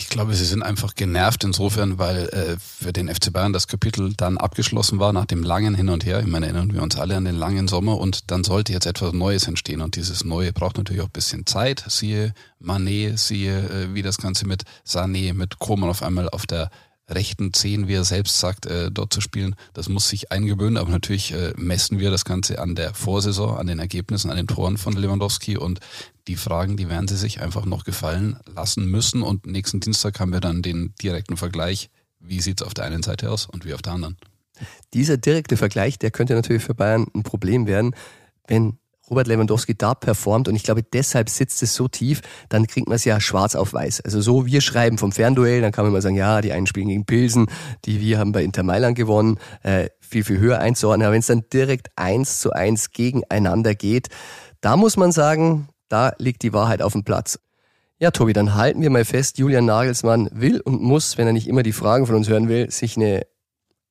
Ich 0.00 0.08
glaube, 0.08 0.34
sie 0.34 0.46
sind 0.46 0.62
einfach 0.62 0.94
genervt 0.94 1.44
insofern, 1.44 1.98
weil 1.98 2.30
äh, 2.30 2.56
für 2.58 2.90
den 2.90 3.14
FC 3.14 3.30
Bayern 3.30 3.52
das 3.52 3.68
Kapitel 3.68 4.14
dann 4.16 4.38
abgeschlossen 4.38 4.98
war 4.98 5.12
nach 5.12 5.26
dem 5.26 5.42
langen 5.42 5.74
Hin 5.74 5.90
und 5.90 6.06
Her. 6.06 6.20
Ich 6.20 6.26
meine, 6.26 6.46
erinnern 6.46 6.72
wir 6.72 6.82
uns 6.82 6.96
alle 6.96 7.18
an 7.18 7.26
den 7.26 7.34
langen 7.34 7.68
Sommer 7.68 7.98
und 7.98 8.30
dann 8.30 8.42
sollte 8.42 8.72
jetzt 8.72 8.86
etwas 8.86 9.12
Neues 9.12 9.46
entstehen 9.46 9.82
und 9.82 9.96
dieses 9.96 10.24
Neue 10.24 10.54
braucht 10.54 10.78
natürlich 10.78 11.02
auch 11.02 11.08
ein 11.08 11.12
bisschen 11.12 11.44
Zeit. 11.44 11.84
Siehe 11.86 12.32
Manet, 12.60 13.18
siehe 13.18 13.58
äh, 13.58 13.94
wie 13.94 14.00
das 14.00 14.16
Ganze 14.16 14.46
mit 14.46 14.62
Sané, 14.88 15.34
mit 15.34 15.58
Koman 15.58 15.90
auf 15.90 16.02
einmal 16.02 16.30
auf 16.30 16.46
der 16.46 16.70
rechten 17.10 17.52
Zehn, 17.52 17.88
wie 17.88 17.94
er 17.94 18.04
selbst 18.04 18.38
sagt, 18.38 18.66
äh, 18.66 18.90
dort 18.90 19.12
zu 19.12 19.20
spielen. 19.20 19.56
Das 19.72 19.88
muss 19.88 20.08
sich 20.08 20.32
eingewöhnen, 20.32 20.76
aber 20.76 20.90
natürlich 20.90 21.32
äh, 21.32 21.52
messen 21.56 21.98
wir 21.98 22.10
das 22.10 22.24
Ganze 22.24 22.58
an 22.58 22.74
der 22.74 22.94
Vorsaison, 22.94 23.56
an 23.56 23.66
den 23.66 23.78
Ergebnissen, 23.78 24.30
an 24.30 24.36
den 24.36 24.46
Toren 24.46 24.78
von 24.78 24.94
Lewandowski 24.94 25.56
und 25.56 25.80
die 26.28 26.36
Fragen, 26.36 26.76
die 26.76 26.88
werden 26.88 27.08
sie 27.08 27.16
sich 27.16 27.40
einfach 27.40 27.64
noch 27.64 27.84
gefallen 27.84 28.38
lassen 28.54 28.86
müssen 28.86 29.22
und 29.22 29.46
nächsten 29.46 29.80
Dienstag 29.80 30.20
haben 30.20 30.32
wir 30.32 30.40
dann 30.40 30.62
den 30.62 30.94
direkten 31.02 31.36
Vergleich, 31.36 31.90
wie 32.20 32.40
sieht's 32.40 32.62
auf 32.62 32.74
der 32.74 32.84
einen 32.84 33.02
Seite 33.02 33.30
aus 33.30 33.46
und 33.46 33.64
wie 33.64 33.74
auf 33.74 33.82
der 33.82 33.94
anderen. 33.94 34.16
Dieser 34.94 35.16
direkte 35.16 35.56
Vergleich, 35.56 35.98
der 35.98 36.10
könnte 36.10 36.34
natürlich 36.34 36.62
für 36.62 36.74
Bayern 36.74 37.06
ein 37.14 37.22
Problem 37.22 37.66
werden, 37.66 37.94
wenn 38.46 38.78
Robert 39.10 39.26
Lewandowski 39.26 39.74
da 39.76 39.94
performt 39.94 40.48
und 40.48 40.54
ich 40.54 40.62
glaube, 40.62 40.82
deshalb 40.82 41.28
sitzt 41.28 41.62
es 41.62 41.74
so 41.74 41.88
tief, 41.88 42.20
dann 42.48 42.66
kriegt 42.66 42.88
man 42.88 42.96
es 42.96 43.04
ja 43.04 43.20
schwarz 43.20 43.54
auf 43.54 43.72
weiß. 43.72 44.02
Also 44.02 44.20
so, 44.20 44.46
wir 44.46 44.60
schreiben 44.60 44.98
vom 44.98 45.12
Fernduell, 45.12 45.60
dann 45.60 45.72
kann 45.72 45.84
man 45.84 45.92
mal 45.92 46.02
sagen, 46.02 46.16
ja, 46.16 46.40
die 46.40 46.52
einen 46.52 46.66
spielen 46.66 46.88
gegen 46.88 47.04
Pilsen, 47.04 47.48
die 47.84 48.00
wir 48.00 48.18
haben 48.18 48.32
bei 48.32 48.44
Inter 48.44 48.62
Mailand 48.62 48.96
gewonnen, 48.96 49.38
äh, 49.62 49.88
viel, 50.00 50.24
viel 50.24 50.38
höher 50.38 50.58
einzuordnen. 50.58 51.06
Aber 51.06 51.12
wenn 51.12 51.20
es 51.20 51.26
dann 51.26 51.44
direkt 51.52 51.88
eins 51.96 52.40
zu 52.40 52.52
eins 52.52 52.92
gegeneinander 52.92 53.74
geht, 53.74 54.08
da 54.60 54.76
muss 54.76 54.96
man 54.96 55.12
sagen, 55.12 55.68
da 55.88 56.12
liegt 56.18 56.42
die 56.42 56.52
Wahrheit 56.52 56.82
auf 56.82 56.92
dem 56.92 57.04
Platz. 57.04 57.38
Ja, 57.98 58.10
Tobi, 58.10 58.32
dann 58.32 58.54
halten 58.54 58.80
wir 58.80 58.88
mal 58.88 59.04
fest, 59.04 59.36
Julian 59.38 59.66
Nagelsmann 59.66 60.30
will 60.32 60.60
und 60.60 60.80
muss, 60.80 61.18
wenn 61.18 61.26
er 61.26 61.34
nicht 61.34 61.46
immer 61.46 61.62
die 61.62 61.72
Fragen 61.72 62.06
von 62.06 62.14
uns 62.14 62.28
hören 62.28 62.48
will, 62.48 62.70
sich 62.70 62.96
eine 62.96 63.26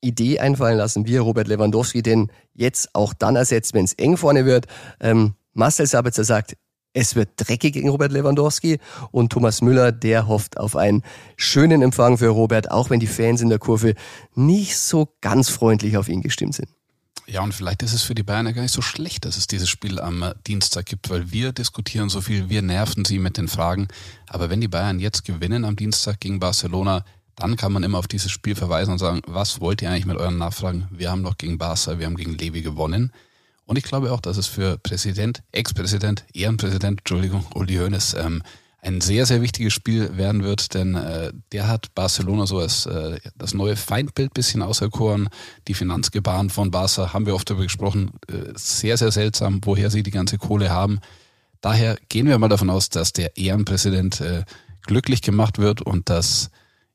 Idee 0.02 0.40
einfallen 0.40 0.78
lassen, 0.78 1.06
wie 1.06 1.18
Robert 1.18 1.48
Lewandowski 1.48 2.02
den 2.02 2.32
jetzt 2.54 2.94
auch 2.94 3.14
dann 3.14 3.36
ersetzt, 3.36 3.74
wenn 3.74 3.86
es 3.86 3.94
eng 3.94 4.18
vorne 4.18 4.46
wird. 4.46 4.68
Ähm, 5.00 5.36
Marcel 5.54 5.88
Sabitzer 5.88 6.24
sagt, 6.24 6.56
es 6.94 7.16
wird 7.16 7.30
dreckig 7.38 7.74
gegen 7.74 7.90
Robert 7.90 8.12
Lewandowski 8.12 8.80
und 9.12 9.32
Thomas 9.32 9.62
Müller, 9.62 9.92
der 9.92 10.28
hofft 10.28 10.58
auf 10.58 10.76
einen 10.76 11.04
schönen 11.38 11.82
Empfang 11.82 12.18
für 12.18 12.30
Robert, 12.30 12.72
auch 12.72 12.90
wenn 12.90 13.00
die 13.00 13.08
Fans 13.08 13.42
in 13.42 13.50
der 13.50 13.60
Kurve 13.60 13.94
nicht 14.34 14.78
so 14.78 15.14
ganz 15.22 15.50
freundlich 15.50 15.98
auf 15.98 16.10
ihn 16.10 16.22
gestimmt 16.22 16.56
sind. 16.56 16.70
Ja, 17.28 17.42
und 17.42 17.54
vielleicht 17.54 17.84
ist 17.84 17.94
es 17.94 18.02
für 18.02 18.16
die 18.16 18.24
Bayern 18.24 18.48
ja 18.48 18.54
gar 18.54 18.64
nicht 18.64 18.74
so 18.74 18.82
schlecht, 18.82 19.26
dass 19.26 19.38
es 19.38 19.46
dieses 19.46 19.70
Spiel 19.70 20.00
am 20.00 20.34
Dienstag 20.48 20.88
gibt, 20.88 21.12
weil 21.12 21.32
wir 21.32 21.52
diskutieren 21.52 22.10
so 22.10 22.22
viel, 22.22 22.50
wir 22.50 22.64
nerven 22.64 23.06
sie 23.06 23.20
mit 23.20 23.38
den 23.38 23.48
Fragen. 23.48 23.88
Aber 24.28 24.50
wenn 24.50 24.62
die 24.62 24.68
Bayern 24.68 24.98
jetzt 24.98 25.26
gewinnen 25.26 25.64
am 25.64 25.76
Dienstag 25.76 26.20
gegen 26.20 26.40
Barcelona, 26.40 27.06
dann 27.40 27.56
kann 27.56 27.72
man 27.72 27.84
immer 27.84 27.98
auf 27.98 28.08
dieses 28.08 28.32
Spiel 28.32 28.56
verweisen 28.56 28.92
und 28.92 29.00
sagen, 29.00 29.22
was 29.26 29.62
wollt 29.62 29.82
ihr 29.82 29.90
eigentlich 29.90 30.06
mit 30.06 30.18
euren 30.18 30.38
Nachfragen? 30.38 30.88
Wir 30.92 31.10
haben 31.10 31.24
doch 31.24 31.38
gegen 31.38 31.58
Barca, 31.58 31.98
wir 31.98 32.06
haben 32.06 32.18
gegen 32.18 32.38
Levi 32.38 32.62
gewonnen. 32.62 33.12
Und 33.66 33.78
ich 33.78 33.84
glaube 33.84 34.12
auch, 34.12 34.20
dass 34.20 34.38
es 34.38 34.48
für 34.48 34.78
Präsident, 34.78 35.42
Ex-Präsident, 35.52 36.26
Ehrenpräsident, 36.34 37.00
Entschuldigung, 37.00 37.46
Uli 37.54 37.76
Hoeneß, 37.76 38.16
ähm, 38.16 38.44
ein 38.82 39.02
sehr, 39.02 39.26
sehr 39.26 39.42
wichtiges 39.42 39.74
Spiel 39.74 40.18
werden 40.18 40.44
wird, 40.44 40.74
denn 40.74 40.96
äh, 40.96 41.34
der 41.52 41.68
hat 41.68 41.94
Barcelona 41.96 42.46
so 42.46 42.60
als 42.60 42.86
äh, 42.86 43.20
das 43.38 43.54
neue 43.54 43.76
Feindbild 43.76 44.34
bisschen 44.34 44.62
auserkoren. 44.62 45.30
Die 45.68 45.74
Finanzgebaren 45.74 46.50
von 46.50 46.72
Barca 46.72 47.14
haben 47.14 47.26
wir 47.26 47.36
oft 47.36 47.50
darüber 47.50 47.64
gesprochen. 47.64 48.12
Äh, 48.28 48.54
sehr, 48.56 48.98
sehr 48.98 49.12
seltsam, 49.12 49.60
woher 49.64 49.90
sie 49.90 50.04
die 50.04 50.12
ganze 50.12 50.38
Kohle 50.38 50.70
haben. 50.70 51.00
Daher 51.62 51.98
gehen 52.08 52.28
wir 52.28 52.38
mal 52.40 52.48
davon 52.48 52.70
aus, 52.70 52.90
dass 52.90 53.12
der 53.12 53.36
Ehrenpräsident 53.36 54.22
äh, 54.22 54.44
glücklich 54.84 55.22
gemacht 55.22 55.58
wird 55.58 55.82
und 55.82 56.10
dass 56.10 56.50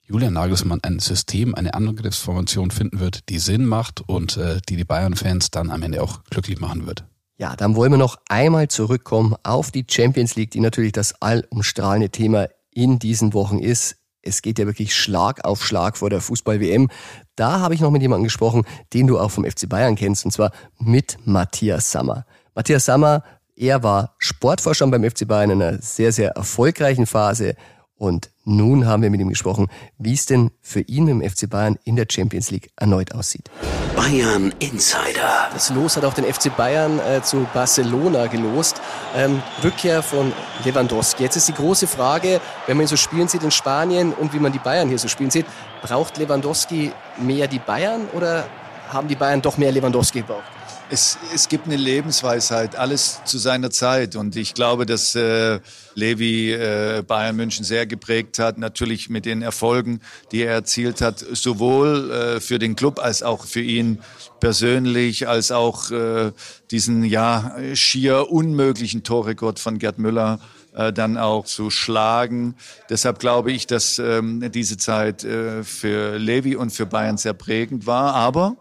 Julian 0.07 0.35
Nagelsmann 0.35 0.81
ein 0.83 0.99
System, 0.99 1.55
eine 1.55 1.73
Angriffsformation 1.73 2.71
finden 2.71 3.01
wird, 3.01 3.29
die 3.31 3.39
Sinn 3.39 3.65
macht 3.65 4.03
und 4.07 4.37
äh, 4.37 4.61
die 4.69 4.77
die 4.77 4.85
Bayern-Fans 4.85 5.51
dann 5.51 5.71
am 5.71 5.83
Ende 5.83 6.03
auch 6.03 6.25
glücklich 6.25 6.61
machen 6.61 6.87
wird. 6.87 7.05
Ja, 7.37 7.57
dann 7.57 7.75
wollen 7.75 7.91
wir 7.91 7.99
noch 7.99 8.19
einmal 8.29 8.69
zurückkommen 8.69 9.35
auf 9.43 9.71
die 9.71 9.87
Champions 9.89 10.37
League, 10.37 10.51
die 10.51 10.61
natürlich 10.61 10.93
das 10.93 11.21
allumstrahlende 11.23 12.11
Thema 12.11 12.49
in 12.71 12.99
diesen 12.99 13.33
Wochen 13.33 13.59
ist. 13.59 13.97
Es 14.21 14.43
geht 14.43 14.59
ja 14.59 14.67
wirklich 14.67 14.95
Schlag 14.95 15.45
auf 15.45 15.65
Schlag 15.65 15.97
vor 15.97 16.11
der 16.11 16.21
Fußball-WM. 16.21 16.91
Da 17.35 17.61
habe 17.61 17.75
ich 17.75 17.81
noch 17.81 17.91
mit 17.91 18.03
jemandem 18.03 18.25
gesprochen, 18.25 18.65
den 18.93 19.07
du 19.07 19.19
auch 19.19 19.31
vom 19.31 19.45
FC 19.45 19.69
Bayern 19.69 19.97
kennst, 19.97 20.25
und 20.25 20.31
zwar 20.31 20.53
mit 20.79 21.17
Matthias 21.25 21.91
Sammer. 21.91 22.27
Matthias 22.55 22.85
Sammer, 22.85 23.25
er 23.57 23.83
war 23.83 24.15
Sportvorstand 24.19 24.93
beim 24.93 25.11
FC 25.11 25.27
Bayern 25.27 25.51
in 25.51 25.63
einer 25.63 25.81
sehr, 25.81 26.13
sehr 26.13 26.31
erfolgreichen 26.33 27.07
Phase, 27.07 27.55
und 27.97 28.31
nun 28.45 28.87
haben 28.87 29.03
wir 29.03 29.11
mit 29.11 29.21
ihm 29.21 29.29
gesprochen, 29.29 29.69
wie 29.99 30.13
es 30.13 30.27
denn 30.27 30.51
für 30.61 30.81
ihn 30.81 31.07
dem 31.07 31.23
FC 31.23 31.49
Bayern 31.49 31.79
in 31.85 31.97
der 31.97 32.07
Champions 32.11 32.51
League 32.51 32.71
erneut 32.77 33.15
aussieht. 33.15 33.51
Bayern 33.97 34.53
Insider. 34.59 35.49
Das 35.53 35.71
Los 35.71 35.97
hat 35.97 36.05
auch 36.05 36.15
den 36.15 36.25
FC 36.25 36.55
Bayern 36.57 36.99
äh, 36.99 37.23
zu 37.23 37.47
Barcelona 37.55 38.27
gelost. 38.27 38.81
Ähm, 39.17 39.43
Rückkehr 39.63 40.03
von 40.03 40.33
Lewandowski. 40.65 41.23
Jetzt 41.23 41.37
ist 41.37 41.49
die 41.49 41.55
große 41.55 41.87
Frage, 41.87 42.41
wenn 42.67 42.77
man 42.77 42.85
ihn 42.85 42.89
so 42.89 42.97
spielen 42.97 43.29
sieht 43.29 43.43
in 43.43 43.51
Spanien 43.51 44.13
und 44.13 44.35
wie 44.35 44.39
man 44.39 44.53
die 44.53 44.59
Bayern 44.59 44.89
hier 44.89 44.99
so 44.99 45.09
spielen 45.09 45.31
sieht, 45.31 45.47
braucht 45.83 46.19
Lewandowski 46.19 46.93
mehr 47.19 47.47
die 47.47 47.61
Bayern 47.61 48.09
oder 48.13 48.47
haben 48.91 49.09
die 49.09 49.17
Bayern 49.17 49.41
doch 49.41 49.57
mehr 49.57 49.73
Lewandowski 49.73 50.21
gebraucht? 50.21 50.45
Es, 50.91 51.19
es 51.35 51.49
gibt 51.49 51.67
eine 51.67 51.77
Lebensweisheit, 51.77 52.77
alles 52.77 53.21
zu 53.25 53.39
seiner 53.39 53.71
Zeit. 53.71 54.17
Und 54.17 54.37
ich 54.37 54.53
glaube, 54.53 54.85
dass 54.85 55.15
äh, 55.15 55.61
Levi 55.95 56.53
äh, 56.53 57.03
Bayern 57.07 57.37
München 57.37 57.65
sehr 57.65 57.87
geprägt 57.87 58.39
hat, 58.39 58.59
natürlich 58.59 59.09
mit 59.09 59.25
den 59.25 59.41
Erfolgen, 59.41 60.01
die 60.31 60.43
er 60.43 60.53
erzielt 60.53 61.01
hat, 61.01 61.19
sowohl 61.19 62.11
äh, 62.11 62.41
für 62.41 62.59
den 62.59 62.77
Club 62.77 62.99
als 62.99 63.23
auch 63.23 63.47
für 63.47 63.63
ihn 63.63 64.01
persönlich, 64.41 65.27
als 65.27 65.53
auch 65.53 65.91
äh, 65.91 66.33
diesen 66.71 67.03
ja 67.05 67.57
schier 67.73 68.31
unmöglichen 68.31 69.03
Torrekord 69.03 69.59
von 69.59 69.79
Gerd 69.79 69.99
Müller 69.99 70.39
äh, 70.75 70.93
dann 70.93 71.17
auch 71.17 71.47
zu 71.47 71.71
schlagen. 71.71 72.57
Deshalb 72.91 73.21
glaube 73.21 73.53
ich, 73.53 73.67
dass 73.67 73.99
ähm, 73.99 74.51
diese 74.53 74.77
Zeit 74.77 75.25
äh, 75.25 75.65
für 75.65 76.19
Levi 76.19 76.57
und 76.57 76.71
für 76.71 76.85
Bayern 76.85 77.17
sehr 77.17 77.33
prägend 77.33 77.87
war. 77.87 78.15
Aber 78.15 78.57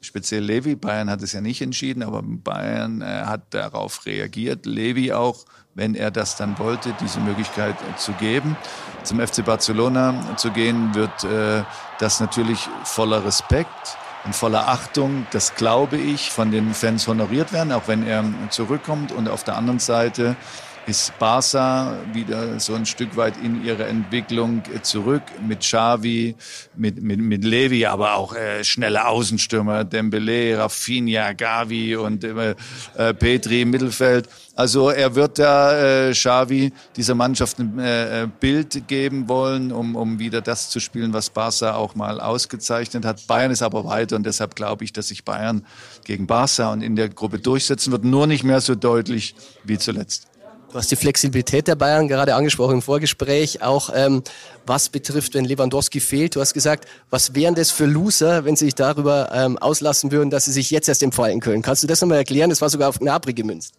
speziell 0.00 0.42
Levi. 0.42 0.76
Bayern 0.76 1.10
hat 1.10 1.22
es 1.22 1.32
ja 1.32 1.40
nicht 1.40 1.60
entschieden, 1.62 2.02
aber 2.02 2.22
Bayern 2.22 3.02
äh, 3.02 3.04
hat 3.04 3.54
darauf 3.54 4.06
reagiert. 4.06 4.66
Levi 4.66 5.12
auch, 5.12 5.44
wenn 5.74 5.94
er 5.94 6.10
das 6.10 6.36
dann 6.36 6.58
wollte, 6.58 6.94
diese 7.00 7.20
Möglichkeit 7.20 7.76
zu 7.98 8.12
geben. 8.12 8.56
Zum 9.04 9.20
FC 9.20 9.44
Barcelona 9.44 10.36
zu 10.36 10.50
gehen, 10.50 10.94
wird 10.94 11.24
äh, 11.24 11.62
das 11.98 12.20
natürlich 12.20 12.68
voller 12.84 13.24
Respekt 13.24 13.96
und 14.24 14.34
voller 14.34 14.68
Achtung, 14.68 15.26
das 15.30 15.54
glaube 15.54 15.96
ich, 15.96 16.30
von 16.30 16.50
den 16.50 16.74
Fans 16.74 17.06
honoriert 17.06 17.52
werden, 17.52 17.72
auch 17.72 17.86
wenn 17.86 18.06
er 18.06 18.24
zurückkommt. 18.50 19.12
Und 19.12 19.28
auf 19.28 19.44
der 19.44 19.56
anderen 19.56 19.78
Seite 19.78 20.36
ist 20.88 21.18
Barca 21.18 21.98
wieder 22.14 22.58
so 22.60 22.74
ein 22.74 22.86
Stück 22.86 23.14
weit 23.18 23.34
in 23.44 23.62
ihrer 23.62 23.88
Entwicklung 23.88 24.62
zurück 24.80 25.22
mit 25.46 25.60
Xavi, 25.60 26.34
mit, 26.76 27.02
mit, 27.02 27.20
mit 27.20 27.44
Levi, 27.44 27.84
aber 27.84 28.14
auch 28.14 28.34
äh, 28.34 28.64
schnelle 28.64 29.06
Außenstürmer, 29.06 29.84
Dembele, 29.84 30.56
Rafinha, 30.58 31.34
Gavi 31.34 31.94
und 31.94 32.24
äh, 32.24 32.54
äh, 32.96 33.12
Petri 33.12 33.62
im 33.62 33.70
Mittelfeld. 33.70 34.30
Also 34.54 34.88
er 34.88 35.14
wird 35.14 35.38
da, 35.38 36.08
äh, 36.08 36.12
Xavi, 36.12 36.72
dieser 36.96 37.14
Mannschaft 37.14 37.58
ein 37.58 37.78
äh, 37.78 38.26
Bild 38.40 38.88
geben 38.88 39.28
wollen, 39.28 39.72
um, 39.72 39.94
um 39.94 40.18
wieder 40.18 40.40
das 40.40 40.70
zu 40.70 40.80
spielen, 40.80 41.12
was 41.12 41.28
Barca 41.28 41.74
auch 41.74 41.96
mal 41.96 42.18
ausgezeichnet 42.18 43.04
hat. 43.04 43.26
Bayern 43.26 43.50
ist 43.50 43.62
aber 43.62 43.84
weiter 43.84 44.16
und 44.16 44.24
deshalb 44.24 44.56
glaube 44.56 44.84
ich, 44.84 44.94
dass 44.94 45.08
sich 45.08 45.26
Bayern 45.26 45.66
gegen 46.04 46.26
Barca 46.26 46.72
und 46.72 46.80
in 46.80 46.96
der 46.96 47.10
Gruppe 47.10 47.38
durchsetzen 47.38 47.92
wird, 47.92 48.04
nur 48.04 48.26
nicht 48.26 48.42
mehr 48.42 48.62
so 48.62 48.74
deutlich 48.74 49.34
wie 49.64 49.76
zuletzt. 49.76 50.28
Du 50.70 50.74
hast 50.74 50.90
die 50.90 50.96
Flexibilität 50.96 51.66
der 51.66 51.76
Bayern 51.76 52.08
gerade 52.08 52.34
angesprochen 52.34 52.74
im 52.74 52.82
Vorgespräch, 52.82 53.62
auch 53.62 53.88
ähm, 53.94 54.22
was 54.68 54.88
betrifft, 54.88 55.34
wenn 55.34 55.44
Lewandowski 55.44 56.00
fehlt. 56.00 56.36
Du 56.36 56.40
hast 56.40 56.54
gesagt, 56.54 56.86
was 57.10 57.34
wären 57.34 57.54
das 57.54 57.70
für 57.70 57.86
Loser, 57.86 58.44
wenn 58.44 58.56
sie 58.56 58.66
sich 58.66 58.74
darüber 58.74 59.30
ähm, 59.32 59.58
auslassen 59.58 60.12
würden, 60.12 60.30
dass 60.30 60.44
sie 60.44 60.52
sich 60.52 60.70
jetzt 60.70 60.88
erst 60.88 61.02
empfallen 61.02 61.40
können. 61.40 61.62
Kannst 61.62 61.82
du 61.82 61.86
das 61.86 62.00
nochmal 62.00 62.18
erklären? 62.18 62.50
Das 62.50 62.60
war 62.60 62.68
sogar 62.68 62.88
auf 62.88 62.98
Gnabry 62.98 63.32
gemünzt. 63.32 63.74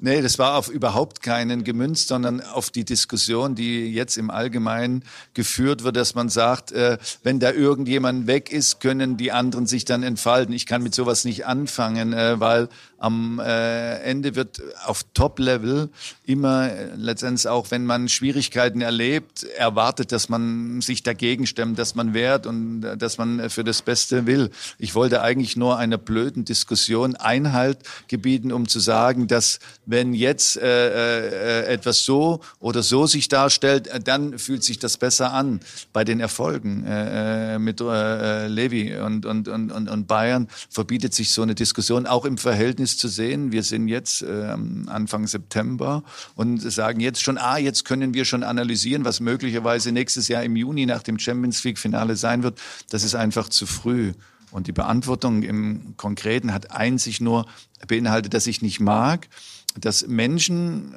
Nee, 0.00 0.20
das 0.20 0.38
war 0.38 0.56
auf 0.56 0.68
überhaupt 0.68 1.22
keinen 1.22 1.64
gemünzt, 1.64 2.08
sondern 2.08 2.40
auf 2.40 2.70
die 2.70 2.84
Diskussion, 2.84 3.54
die 3.54 3.92
jetzt 3.92 4.16
im 4.18 4.30
Allgemeinen 4.30 5.04
geführt 5.34 5.84
wird, 5.84 5.96
dass 5.96 6.14
man 6.14 6.28
sagt, 6.28 6.72
äh, 6.72 6.98
wenn 7.22 7.38
da 7.38 7.52
irgendjemand 7.52 8.26
weg 8.26 8.50
ist, 8.50 8.80
können 8.80 9.16
die 9.16 9.32
anderen 9.32 9.66
sich 9.66 9.84
dann 9.84 10.02
entfalten. 10.02 10.54
Ich 10.54 10.66
kann 10.66 10.82
mit 10.82 10.94
sowas 10.94 11.24
nicht 11.24 11.46
anfangen, 11.46 12.12
äh, 12.12 12.40
weil 12.40 12.68
am 13.02 13.40
äh, 13.40 13.98
Ende 14.02 14.36
wird 14.36 14.62
auf 14.86 15.02
Top-Level 15.12 15.90
immer 16.24 16.70
äh, 16.70 16.94
letztendlich 16.94 17.48
auch, 17.48 17.70
wenn 17.70 17.84
man 17.84 18.08
Schwierigkeiten 18.08 18.80
erlebt, 18.80 19.42
erwartet, 19.42 20.12
dass 20.12 20.28
man 20.28 20.31
sich 20.80 21.02
dagegen 21.02 21.46
stemmt, 21.46 21.78
dass 21.78 21.94
man 21.94 22.14
wehrt 22.14 22.46
und 22.46 22.84
äh, 22.84 22.96
dass 22.96 23.18
man 23.18 23.50
für 23.50 23.64
das 23.64 23.82
Beste 23.82 24.26
will. 24.26 24.50
Ich 24.78 24.94
wollte 24.94 25.22
eigentlich 25.22 25.56
nur 25.56 25.78
einer 25.78 25.98
blöden 25.98 26.44
Diskussion 26.44 27.16
Einhalt 27.16 27.78
gebieten, 28.08 28.52
um 28.52 28.68
zu 28.68 28.80
sagen, 28.80 29.26
dass 29.26 29.58
wenn 29.86 30.14
jetzt 30.14 30.56
äh, 30.56 31.62
äh, 31.62 31.66
etwas 31.66 32.04
so 32.04 32.40
oder 32.60 32.82
so 32.82 33.06
sich 33.06 33.28
darstellt, 33.28 33.88
dann 34.04 34.38
fühlt 34.38 34.64
sich 34.64 34.78
das 34.78 34.96
besser 34.96 35.32
an. 35.32 35.60
Bei 35.92 36.04
den 36.04 36.20
Erfolgen 36.20 36.84
äh, 36.86 37.58
mit 37.58 37.80
äh, 37.80 38.46
Levi 38.48 38.96
und, 38.96 39.26
und, 39.26 39.48
und, 39.48 39.70
und 39.70 40.06
Bayern 40.06 40.48
verbietet 40.70 41.14
sich 41.14 41.30
so 41.30 41.42
eine 41.42 41.54
Diskussion 41.54 42.06
auch 42.06 42.24
im 42.24 42.38
Verhältnis 42.38 42.96
zu 42.96 43.08
sehen. 43.08 43.52
Wir 43.52 43.62
sind 43.62 43.88
jetzt 43.88 44.22
äh, 44.22 44.56
Anfang 44.86 45.26
September 45.26 46.02
und 46.34 46.60
sagen 46.60 47.00
jetzt 47.00 47.22
schon, 47.22 47.38
ah, 47.38 47.58
jetzt 47.58 47.84
können 47.84 48.14
wir 48.14 48.24
schon 48.24 48.42
analysieren, 48.42 49.04
was 49.04 49.20
möglicherweise 49.20 49.92
nächstes 49.92 50.21
Jahr 50.28 50.42
im 50.42 50.56
Juni 50.56 50.86
nach 50.86 51.02
dem 51.02 51.18
Champions 51.18 51.62
League 51.64 51.78
Finale 51.78 52.16
sein 52.16 52.42
wird. 52.42 52.60
Das 52.90 53.02
ist 53.04 53.14
einfach 53.14 53.48
zu 53.48 53.66
früh. 53.66 54.12
Und 54.50 54.66
die 54.66 54.72
Beantwortung 54.72 55.42
im 55.42 55.94
Konkreten 55.96 56.52
hat 56.52 56.72
einzig 56.72 57.20
nur 57.20 57.46
beinhaltet, 57.88 58.34
dass 58.34 58.46
ich 58.46 58.60
nicht 58.62 58.80
mag, 58.80 59.28
dass 59.78 60.06
Menschen 60.06 60.94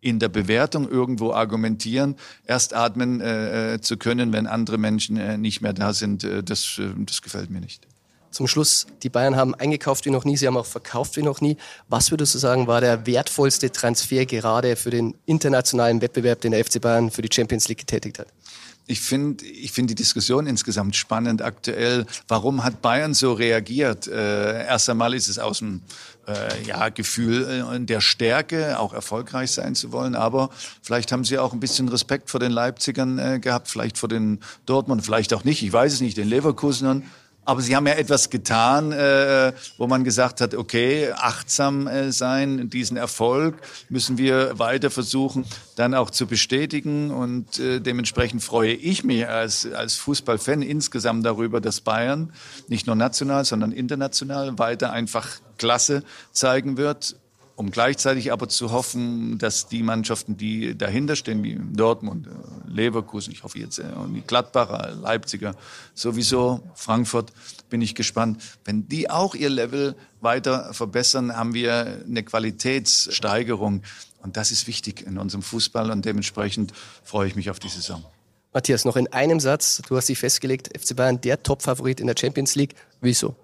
in 0.00 0.18
der 0.18 0.28
Bewertung 0.28 0.88
irgendwo 0.88 1.32
argumentieren, 1.32 2.16
erst 2.44 2.74
atmen 2.74 3.20
äh, 3.20 3.74
äh 3.74 3.80
zu 3.80 3.96
können, 3.96 4.32
wenn 4.32 4.46
andere 4.46 4.78
Menschen 4.78 5.16
äh, 5.16 5.38
nicht 5.38 5.60
mehr 5.60 5.72
da 5.72 5.92
sind. 5.92 6.24
Äh, 6.24 6.42
das, 6.42 6.78
äh, 6.78 6.90
das 6.98 7.22
gefällt 7.22 7.50
mir 7.50 7.60
nicht. 7.60 7.86
Zum 8.30 8.46
Schluss, 8.46 8.86
die 9.02 9.08
Bayern 9.08 9.36
haben 9.36 9.54
eingekauft 9.54 10.04
wie 10.04 10.10
noch 10.10 10.24
nie, 10.24 10.36
sie 10.36 10.46
haben 10.46 10.56
auch 10.56 10.66
verkauft 10.66 11.16
wie 11.16 11.22
noch 11.22 11.40
nie. 11.40 11.56
Was 11.88 12.10
würdest 12.10 12.34
du 12.34 12.38
sagen, 12.38 12.66
war 12.66 12.80
der 12.80 13.06
wertvollste 13.06 13.72
Transfer 13.72 14.26
gerade 14.26 14.76
für 14.76 14.90
den 14.90 15.14
internationalen 15.26 16.00
Wettbewerb, 16.00 16.40
den 16.40 16.52
der 16.52 16.64
FC 16.64 16.80
Bayern 16.80 17.10
für 17.10 17.22
die 17.22 17.30
Champions 17.32 17.68
League 17.68 17.78
getätigt 17.78 18.18
hat? 18.18 18.28
Ich 18.90 19.02
finde 19.02 19.44
ich 19.44 19.72
finde 19.72 19.94
die 19.94 20.02
Diskussion 20.02 20.46
insgesamt 20.46 20.96
spannend 20.96 21.42
aktuell. 21.42 22.06
Warum 22.26 22.64
hat 22.64 22.80
Bayern 22.80 23.12
so 23.12 23.34
reagiert? 23.34 24.06
Äh, 24.06 24.64
erst 24.64 24.88
einmal 24.88 25.12
ist 25.12 25.28
es 25.28 25.38
aus 25.38 25.58
dem 25.58 25.82
äh, 26.26 26.62
ja, 26.64 26.88
Gefühl 26.88 27.70
äh, 27.70 27.80
der 27.80 28.00
Stärke, 28.00 28.78
auch 28.78 28.94
erfolgreich 28.94 29.50
sein 29.50 29.74
zu 29.74 29.92
wollen. 29.92 30.14
Aber 30.14 30.48
vielleicht 30.80 31.12
haben 31.12 31.24
sie 31.24 31.38
auch 31.38 31.52
ein 31.52 31.60
bisschen 31.60 31.88
Respekt 31.88 32.30
vor 32.30 32.40
den 32.40 32.50
Leipzigern 32.50 33.18
äh, 33.18 33.38
gehabt, 33.40 33.68
vielleicht 33.68 33.98
vor 33.98 34.08
den 34.08 34.40
Dortmund, 34.64 35.04
vielleicht 35.04 35.34
auch 35.34 35.44
nicht. 35.44 35.62
Ich 35.62 35.72
weiß 35.72 35.92
es 35.92 36.00
nicht, 36.00 36.16
den 36.16 36.28
Leverkusenern. 36.28 37.02
Aber 37.48 37.62
Sie 37.62 37.74
haben 37.74 37.86
ja 37.86 37.94
etwas 37.94 38.28
getan, 38.28 38.92
äh, 38.92 39.54
wo 39.78 39.86
man 39.86 40.04
gesagt 40.04 40.42
hat, 40.42 40.54
okay, 40.54 41.12
achtsam 41.12 41.86
äh, 41.86 42.12
sein, 42.12 42.68
diesen 42.68 42.98
Erfolg 42.98 43.62
müssen 43.88 44.18
wir 44.18 44.58
weiter 44.58 44.90
versuchen, 44.90 45.46
dann 45.74 45.94
auch 45.94 46.10
zu 46.10 46.26
bestätigen. 46.26 47.10
Und 47.10 47.58
äh, 47.58 47.80
dementsprechend 47.80 48.42
freue 48.42 48.74
ich 48.74 49.02
mich 49.02 49.26
als, 49.26 49.66
als 49.72 49.94
Fußballfan 49.94 50.60
insgesamt 50.60 51.24
darüber, 51.24 51.62
dass 51.62 51.80
Bayern 51.80 52.34
nicht 52.68 52.86
nur 52.86 52.96
national, 52.96 53.46
sondern 53.46 53.72
international 53.72 54.58
weiter 54.58 54.92
einfach 54.92 55.26
Klasse 55.56 56.02
zeigen 56.32 56.76
wird 56.76 57.16
um 57.58 57.72
gleichzeitig 57.72 58.30
aber 58.30 58.48
zu 58.48 58.70
hoffen, 58.70 59.36
dass 59.36 59.66
die 59.66 59.82
Mannschaften, 59.82 60.36
die 60.36 60.78
dahinter 60.78 61.16
stehen, 61.16 61.42
wie 61.42 61.58
Dortmund, 61.72 62.28
äh, 62.28 62.30
Leverkusen, 62.70 63.32
ich 63.32 63.42
hoffe 63.42 63.58
jetzt, 63.58 63.80
äh, 63.80 63.84
die 64.14 64.20
Gladbacher, 64.20 64.92
Leipziger, 64.92 65.56
sowieso 65.92 66.60
Frankfurt, 66.76 67.32
bin 67.68 67.82
ich 67.82 67.96
gespannt. 67.96 68.40
Wenn 68.64 68.86
die 68.86 69.10
auch 69.10 69.34
ihr 69.34 69.50
Level 69.50 69.96
weiter 70.20 70.72
verbessern, 70.72 71.36
haben 71.36 71.52
wir 71.52 72.04
eine 72.06 72.22
Qualitätssteigerung. 72.22 73.82
Und 74.22 74.36
das 74.36 74.52
ist 74.52 74.68
wichtig 74.68 75.04
in 75.04 75.18
unserem 75.18 75.42
Fußball 75.42 75.90
und 75.90 76.04
dementsprechend 76.04 76.72
freue 77.02 77.26
ich 77.26 77.34
mich 77.34 77.50
auf 77.50 77.58
die 77.58 77.68
Saison. 77.68 78.04
Matthias, 78.52 78.84
noch 78.84 78.96
in 78.96 79.12
einem 79.12 79.40
Satz, 79.40 79.82
du 79.88 79.96
hast 79.96 80.08
dich 80.08 80.18
festgelegt, 80.20 80.68
FC 80.78 80.94
Bayern 80.94 81.20
der 81.20 81.42
Top-Favorit 81.42 81.98
in 81.98 82.06
der 82.06 82.14
Champions 82.16 82.54
League. 82.54 82.76
Wieso? 83.00 83.34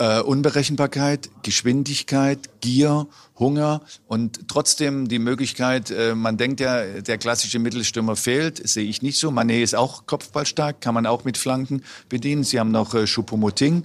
Äh, 0.00 0.22
Unberechenbarkeit, 0.22 1.28
Geschwindigkeit, 1.42 2.38
Gier, 2.62 3.06
Hunger 3.38 3.82
und 4.08 4.48
trotzdem 4.48 5.08
die 5.08 5.18
Möglichkeit, 5.18 5.90
äh, 5.90 6.14
man 6.14 6.38
denkt 6.38 6.60
ja, 6.60 6.82
der 7.02 7.18
klassische 7.18 7.58
Mittelstürmer 7.58 8.16
fehlt, 8.16 8.66
sehe 8.66 8.88
ich 8.88 9.02
nicht 9.02 9.18
so. 9.18 9.28
Mané 9.28 9.62
ist 9.62 9.74
auch 9.74 10.06
kopfballstark, 10.06 10.80
kann 10.80 10.94
man 10.94 11.04
auch 11.04 11.24
mit 11.24 11.36
Flanken 11.36 11.82
bedienen. 12.08 12.44
Sie 12.44 12.58
haben 12.58 12.70
noch 12.70 12.94
äh, 12.94 13.04
Choupo-Moting 13.04 13.84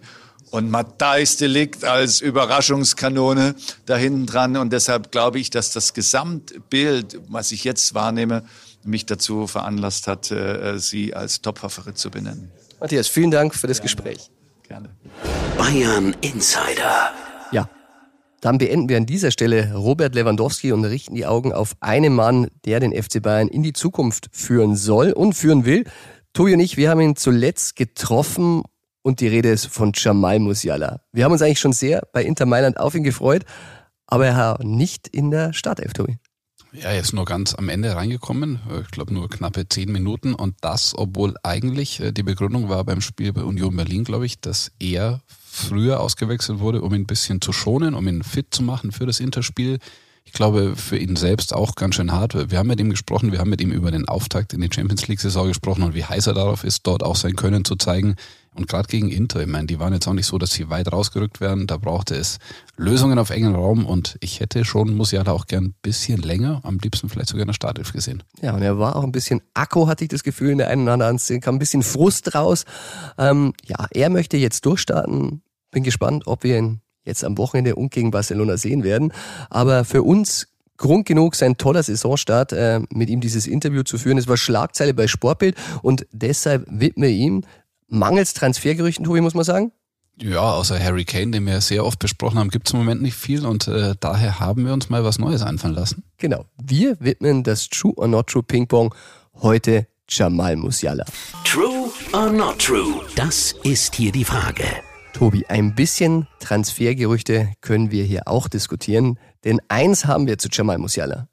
und 0.52 0.72
Matthijs 0.72 1.36
Delikt 1.36 1.84
als 1.84 2.22
Überraschungskanone 2.22 3.56
da 3.86 3.98
hinten 3.98 4.26
dran. 4.26 4.56
Und 4.56 4.72
deshalb 4.72 5.12
glaube 5.12 5.40
ich, 5.40 5.50
dass 5.50 5.72
das 5.72 5.94
Gesamtbild, 5.94 7.20
was 7.28 7.52
ich 7.52 7.66
jetzt 7.66 7.94
wahrnehme, 7.94 8.46
mich 8.86 9.06
dazu 9.06 9.48
veranlasst 9.48 10.08
hat, 10.08 10.32
äh, 10.32 10.80
sie 10.80 11.14
als 11.14 11.42
Top-Favorit 11.42 11.98
zu 11.98 12.10
benennen. 12.10 12.54
Matthias, 12.80 13.10
vielen 13.10 13.32
Dank 13.32 13.54
für 13.54 13.68
das 13.68 13.82
Gespräch. 13.82 14.30
Gerne. 14.68 14.90
Bayern 15.58 16.16
Insider. 16.22 17.12
Ja, 17.52 17.70
dann 18.42 18.58
beenden 18.58 18.90
wir 18.90 18.98
an 18.98 19.06
dieser 19.06 19.32
Stelle 19.32 19.74
Robert 19.74 20.16
Lewandowski 20.16 20.72
und 20.72 20.86
richten 20.86 21.16
die 21.16 21.26
Augen 21.26 21.54
auf 21.54 21.76
einen 21.80 22.14
Mann, 22.14 22.48
der 22.66 22.80
den 22.80 22.92
FC 22.92 23.22
Bayern 23.22 23.48
in 23.48 23.64
die 23.64 23.74
Zukunft 23.74 24.30
führen 24.32 24.76
soll 24.76 25.12
und 25.12 25.34
führen 25.34 25.66
will. 25.66 25.86
Tobi 26.34 26.54
und 26.54 26.60
ich, 26.60 26.78
wir 26.78 26.90
haben 26.90 27.02
ihn 27.02 27.16
zuletzt 27.16 27.76
getroffen 27.76 28.64
und 29.02 29.20
die 29.20 29.28
Rede 29.28 29.50
ist 29.50 29.68
von 29.68 29.92
Jamal 29.96 30.40
Musiala. 30.40 31.02
Wir 31.12 31.26
haben 31.26 31.32
uns 31.32 31.42
eigentlich 31.42 31.60
schon 31.60 31.74
sehr 31.74 32.08
bei 32.12 32.24
Inter 32.24 32.46
Mailand 32.46 32.80
auf 32.80 32.96
ihn 32.96 33.04
gefreut, 33.04 33.46
aber 34.08 34.28
er 34.28 34.36
war 34.36 34.64
nicht 34.64 35.08
in 35.08 35.32
der 35.32 35.54
Startelf, 35.54 35.94
Tobi. 35.94 36.18
Ja, 36.82 36.90
er 36.90 37.00
ist 37.00 37.14
nur 37.14 37.26
ganz 37.26 37.56
am 37.56 37.70
Ende 37.70 37.96
reingekommen, 37.96 38.60
ich 38.84 38.92
glaube 38.92 39.14
nur 39.14 39.30
knappe 39.30 39.68
zehn 39.70 39.92
Minuten 39.92 40.34
und 40.34 40.56
das, 40.62 40.94
obwohl 40.98 41.36
eigentlich 41.42 42.02
äh, 42.02 42.12
die 42.12 42.24
Begründung 42.24 42.68
war 42.68 42.84
beim 42.84 43.02
Spiel 43.02 43.32
bei 43.32 43.44
Union 43.44 43.76
Berlin, 43.76 44.04
glaube 44.04 44.26
ich, 44.26 44.42
dass 44.42 44.72
er 44.80 45.22
früher 45.28 46.02
ausgewechselt 46.02 46.60
wurde, 46.60 46.82
um 46.82 46.94
ihn 46.94 47.02
ein 47.02 47.08
bisschen 47.08 47.40
zu 47.40 47.54
schonen, 47.54 47.94
um 47.94 48.08
ihn 48.08 48.24
fit 48.24 48.48
zu 48.52 48.62
machen 48.62 48.92
für 48.92 49.06
das 49.06 49.22
Interspiel. 49.22 49.80
Ich 50.26 50.34
glaube, 50.34 50.76
für 50.76 50.98
ihn 50.98 51.16
selbst 51.16 51.54
auch 51.54 51.76
ganz 51.76 51.96
schön 51.96 52.12
hart. 52.12 52.52
Wir 52.52 52.58
haben 52.58 52.68
mit 52.68 52.80
ihm 52.80 52.90
gesprochen, 52.90 53.32
wir 53.32 53.40
haben 53.40 53.50
mit 53.50 53.62
ihm 53.62 53.72
über 53.72 53.92
den 53.92 54.08
Auftakt 54.08 54.54
in 54.54 54.60
die 54.60 54.70
Champions 54.74 55.08
League-Saison 55.08 55.48
gesprochen 55.48 55.84
und 55.84 55.94
wie 55.94 56.04
heiß 56.04 56.28
er 56.28 56.34
darauf 56.34 56.64
ist, 56.64 56.86
dort 56.88 57.04
auch 57.04 57.16
sein 57.16 57.36
Können 57.36 57.64
zu 57.64 57.76
zeigen. 57.76 58.16
Und 58.56 58.70
gerade 58.70 58.88
gegen 58.88 59.12
Inter, 59.12 59.42
ich 59.42 59.48
meine, 59.48 59.68
die 59.68 59.80
waren 59.80 59.94
jetzt 59.94 60.08
auch 60.08 60.14
nicht 60.14 60.26
so, 60.26 60.38
dass 60.38 60.52
sie 60.52 60.70
weit 60.70 60.92
rausgerückt 60.92 61.42
werden. 61.42 61.68
Da 61.68 61.78
brauchte 61.78 62.16
es 62.16 62.40
Lösungen 62.78 63.20
auf 63.20 63.30
engen 63.30 63.54
Raum 63.54 63.86
und 63.86 64.18
ich 64.22 64.40
hätte 64.40 64.64
schon 64.64 64.96
Musiala 64.96 65.34
auch 65.34 65.46
gern 65.46 65.66
ein 65.66 65.76
bisschen 65.82 66.22
länger, 66.22 66.62
am 66.64 66.78
liebsten 66.78 67.10
vielleicht 67.10 67.30
sogar 67.30 67.42
in 67.42 67.48
der 67.48 67.54
Startelf 67.54 67.92
gesehen. 67.92 68.24
Ja, 68.42 68.54
und 68.54 68.62
er 68.62 68.80
war 68.80 68.96
auch 68.96 69.04
ein 69.04 69.12
bisschen 69.12 69.42
Akku, 69.54 69.88
hatte 69.88 70.06
ich 70.06 70.10
das 70.10 70.24
Gefühl, 70.24 70.52
in 70.52 70.58
der 70.58 70.70
einen 70.70 70.84
oder 70.84 70.94
anderen 70.94 71.20
Szene 71.20 71.42
kam 71.42 71.56
ein 71.56 71.60
bisschen 71.60 71.84
Frust 71.84 72.34
raus. 72.34 72.64
Ähm, 73.18 73.54
ja, 73.66 73.88
er 73.92 74.10
möchte 74.10 74.38
jetzt 74.38 74.66
durchstarten. 74.66 75.42
Bin 75.72 75.84
gespannt, 75.84 76.26
ob 76.26 76.44
wir 76.44 76.58
ihn 76.58 76.80
jetzt 77.04 77.26
am 77.26 77.38
Wochenende 77.38 77.76
und 77.76 77.92
gegen 77.92 78.12
Barcelona 78.12 78.56
sehen 78.56 78.84
werden. 78.84 79.12
Aber 79.50 79.84
für 79.84 80.02
uns 80.02 80.48
Grund 80.78 81.06
genug, 81.06 81.36
sein 81.36 81.58
toller 81.58 81.84
Saisonstart, 81.84 82.52
äh, 82.52 82.82
mit 82.90 83.10
ihm 83.10 83.22
dieses 83.22 83.48
Interview 83.48 83.84
zu 83.84 83.98
führen. 83.98 84.18
Es 84.18 84.28
war 84.28 84.38
Schlagzeile 84.38 84.94
bei 84.94 85.08
Sportbild 85.08 85.56
und 85.82 86.06
deshalb 86.12 86.66
widme 86.70 87.08
ihm 87.08 87.44
mangels 87.88 88.34
Transfergerüchten, 88.34 89.06
Tobi, 89.06 89.22
muss 89.22 89.34
man 89.34 89.44
sagen? 89.44 89.72
Ja, 90.18 90.54
außer 90.54 90.82
Harry 90.82 91.04
Kane, 91.04 91.32
den 91.32 91.46
wir 91.46 91.60
sehr 91.60 91.86
oft 91.86 92.00
besprochen 92.00 92.40
haben, 92.40 92.50
gibt 92.50 92.68
es 92.68 92.74
im 92.74 92.80
Moment 92.80 93.02
nicht 93.02 93.16
viel 93.16 93.46
und 93.46 93.68
äh, 93.68 93.96
daher 94.00 94.40
haben 94.40 94.66
wir 94.66 94.72
uns 94.72 94.90
mal 94.90 95.04
was 95.04 95.20
Neues 95.20 95.42
einfallen 95.42 95.76
lassen. 95.76 96.04
Genau. 96.18 96.46
Wir 96.58 96.98
widmen 97.02 97.44
das 97.44 97.68
True 97.68 97.94
or 97.98 98.08
Not 98.08 98.28
True 98.28 98.44
Ping 98.44 98.66
Pong 98.66 98.96
heute 99.42 99.88
Jamal 100.08 100.56
Musiala. 100.56 101.04
True 101.44 101.92
or 102.14 102.32
not 102.32 102.60
true? 102.60 103.02
Das 103.16 103.56
ist 103.64 103.96
hier 103.96 104.12
die 104.12 104.24
Frage. 104.24 104.64
Tobi, 105.14 105.46
ein 105.48 105.76
bisschen 105.76 106.28
Transfergerüchte 106.40 107.52
können 107.62 107.92
wir 107.92 108.04
hier 108.04 108.28
auch 108.28 108.48
diskutieren, 108.48 109.20
denn 109.44 109.60
eins 109.68 110.06
haben 110.06 110.28
wir 110.28 110.38
zu 110.38 110.48
Jamal 110.50 110.78
Musiala. 110.78 111.28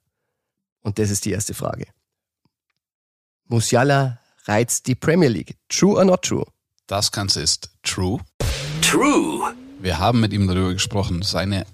Und 0.81 0.99
das 0.99 1.11
ist 1.11 1.25
die 1.25 1.33
erste 1.33 1.55
Frage. 1.55 1.87
Musiala 3.47 4.22
reizt 4.47 4.87
die 4.87 4.95
Premier 4.95 5.29
League. 5.29 5.57
True 5.69 5.97
or 5.97 6.05
not 6.05 6.23
true? 6.23 6.47
Das 6.87 7.13
Ganze 7.13 7.41
ist 7.41 7.71
true. 7.83 8.21
True. 8.83 9.55
Wir 9.81 9.99
haben 9.99 10.21
mit 10.21 10.33
ihm 10.33 10.47
darüber 10.47 10.73
gesprochen. 10.73 11.23
Seine 11.23 11.67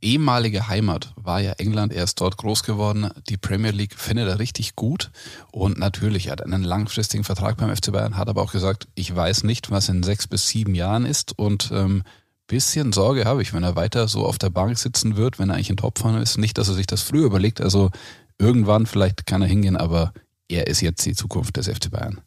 ehemalige 0.00 0.68
Heimat 0.68 1.12
war 1.16 1.40
ja 1.40 1.52
England. 1.52 1.92
Er 1.92 2.04
ist 2.04 2.20
dort 2.20 2.36
groß 2.36 2.62
geworden. 2.62 3.10
Die 3.28 3.36
Premier 3.36 3.70
League 3.70 3.94
findet 3.98 4.28
er 4.28 4.38
richtig 4.38 4.76
gut. 4.76 5.10
Und 5.50 5.78
natürlich, 5.78 6.26
er 6.26 6.32
hat 6.32 6.42
einen 6.42 6.62
langfristigen 6.62 7.24
Vertrag 7.24 7.56
beim 7.56 7.74
FC 7.74 7.92
Bayern, 7.92 8.16
hat 8.16 8.28
aber 8.28 8.42
auch 8.42 8.52
gesagt, 8.52 8.88
ich 8.94 9.14
weiß 9.14 9.44
nicht, 9.44 9.70
was 9.70 9.88
in 9.88 10.02
sechs 10.02 10.26
bis 10.26 10.48
sieben 10.48 10.74
Jahren 10.74 11.06
ist. 11.06 11.38
Und 11.38 11.70
ähm, 11.72 12.02
bisschen 12.46 12.92
Sorge 12.92 13.24
habe 13.24 13.42
ich, 13.42 13.54
wenn 13.54 13.62
er 13.62 13.76
weiter 13.76 14.06
so 14.06 14.26
auf 14.26 14.38
der 14.38 14.50
Bank 14.50 14.78
sitzen 14.78 15.16
wird, 15.16 15.38
wenn 15.38 15.48
er 15.48 15.54
eigentlich 15.54 15.70
in 15.70 15.76
Topform 15.76 16.20
ist. 16.20 16.38
Nicht, 16.38 16.58
dass 16.58 16.68
er 16.68 16.74
sich 16.74 16.86
das 16.86 17.02
früher 17.02 17.24
überlegt. 17.24 17.60
Also 17.60 17.90
irgendwann 18.38 18.86
vielleicht 18.86 19.26
kann 19.26 19.42
er 19.42 19.48
hingehen, 19.48 19.76
aber 19.76 20.12
er 20.48 20.66
ist 20.66 20.80
jetzt 20.80 21.04
die 21.06 21.14
Zukunft 21.14 21.56
des 21.56 21.68
FC 21.68 21.90
Bayern. 21.90 22.20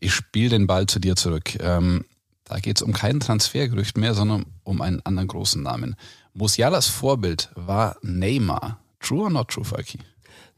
Ich 0.00 0.14
spiele 0.14 0.50
den 0.50 0.66
Ball 0.66 0.86
zu 0.86 0.98
dir 0.98 1.16
zurück. 1.16 1.56
Ähm, 1.60 2.04
da 2.44 2.58
geht 2.58 2.76
es 2.76 2.82
um 2.82 2.92
kein 2.92 3.20
Transfergerücht 3.20 3.96
mehr, 3.96 4.14
sondern 4.14 4.46
um 4.64 4.80
einen 4.80 5.00
anderen 5.06 5.28
großen 5.28 5.62
Namen. 5.62 5.96
Musialas 6.34 6.88
Vorbild 6.88 7.50
war 7.54 7.96
Neymar. 8.02 8.80
True 9.00 9.24
or 9.24 9.30
not 9.30 9.48
true, 9.48 9.64
Falki? 9.64 9.98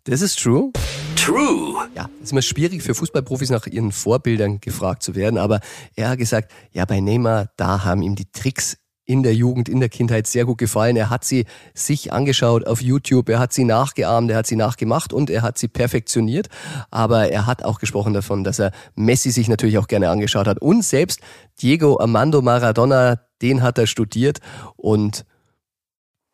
Das 0.05 0.20
ist 0.20 0.38
true. 0.38 0.70
True. 1.16 1.88
Ja, 1.94 2.11
es 2.18 2.24
ist 2.24 2.33
immer 2.33 2.42
schwierig 2.42 2.83
für 2.83 2.94
Fußballprofis 2.94 3.50
nach 3.50 3.66
ihren 3.66 3.92
Vorbildern 3.92 4.61
gefragt 4.61 5.03
zu 5.03 5.14
werden, 5.14 5.38
aber 5.38 5.61
er 5.94 6.11
hat 6.11 6.18
gesagt, 6.18 6.53
ja, 6.72 6.85
bei 6.85 7.00
Neymar, 7.00 7.50
da 7.57 7.85
haben 7.85 8.03
ihm 8.03 8.14
die 8.14 8.31
Tricks 8.31 8.77
in 9.05 9.23
der 9.23 9.35
Jugend, 9.35 9.69
in 9.69 9.81
der 9.81 9.88
Kindheit 9.88 10.27
sehr 10.27 10.45
gut 10.45 10.59
gefallen. 10.59 10.97
Er 10.97 11.11
hat 11.11 11.25
sie 11.25 11.45
sich 11.75 12.12
angeschaut 12.12 12.67
auf 12.67 12.81
YouTube, 12.81 13.29
er 13.29 13.38
hat 13.38 13.53
sie 13.53 13.64
nachgeahmt, 13.64 14.31
er 14.31 14.38
hat 14.38 14.47
sie 14.47 14.57
nachgemacht 14.57 15.12
und 15.12 15.31
er 15.31 15.43
hat 15.43 15.59
sie 15.59 15.69
perfektioniert. 15.69 16.49
Aber 16.90 17.31
er 17.31 17.47
hat 17.47 17.64
auch 17.64 17.79
gesprochen 17.79 18.14
davon, 18.14 18.45
dass 18.45 18.59
er 18.59 18.73
Messi 18.95 19.31
sich 19.31 19.49
natürlich 19.49 19.79
auch 19.79 19.88
gerne 19.88 20.09
angeschaut 20.09 20.47
hat. 20.47 20.61
Und 20.61 20.83
selbst 20.83 21.21
Diego 21.61 22.01
Armando 22.01 22.40
Maradona, 22.40 23.21
den 23.43 23.62
hat 23.62 23.79
er 23.79 23.87
studiert 23.87 24.38
und 24.77 25.25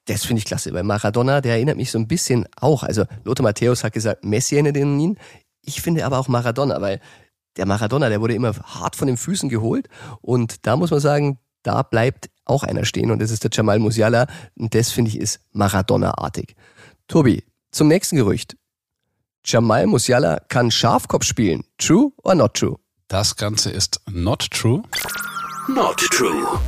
das 0.06 0.24
finde 0.24 0.38
ich 0.38 0.44
klasse, 0.44 0.72
weil 0.72 0.82
Maradona, 0.82 1.40
der 1.40 1.54
erinnert 1.54 1.76
mich 1.76 1.90
so 1.90 1.98
ein 1.98 2.08
bisschen 2.08 2.46
auch. 2.56 2.82
Also 2.82 3.04
Lothar 3.24 3.44
Matthäus 3.44 3.84
hat 3.84 3.92
gesagt, 3.92 4.24
Messi 4.24 4.56
erinnert 4.56 4.76
ihn. 4.76 5.18
Ich 5.62 5.82
finde 5.82 6.04
aber 6.04 6.18
auch 6.18 6.26
Maradona, 6.26 6.80
weil 6.80 7.00
der 7.56 7.66
Maradona, 7.66 8.08
der 8.08 8.20
wurde 8.20 8.34
immer 8.34 8.54
hart 8.56 8.96
von 8.96 9.06
den 9.06 9.16
Füßen 9.16 9.48
geholt. 9.48 9.88
Und 10.20 10.66
da 10.66 10.76
muss 10.76 10.90
man 10.90 11.00
sagen, 11.00 11.38
da 11.62 11.82
bleibt 11.82 12.30
auch 12.50 12.62
einer 12.62 12.84
stehen 12.84 13.10
und 13.10 13.20
das 13.22 13.30
ist 13.30 13.44
der 13.44 13.50
Jamal 13.52 13.78
Musiala 13.78 14.26
und 14.56 14.74
das 14.74 14.90
finde 14.90 15.10
ich 15.10 15.18
ist 15.18 15.40
Maradona-artig. 15.52 16.54
Tobi, 17.08 17.44
zum 17.70 17.88
nächsten 17.88 18.16
Gerücht. 18.16 18.56
Jamal 19.44 19.86
Musiala 19.86 20.40
kann 20.48 20.70
Schafkopf 20.70 21.24
spielen. 21.24 21.64
True 21.78 22.12
or 22.22 22.34
not 22.34 22.54
true? 22.54 22.76
Das 23.08 23.36
Ganze 23.36 23.70
ist 23.70 24.00
not 24.10 24.50
true. 24.50 24.82
Not 25.68 25.98
true. 25.98 26.60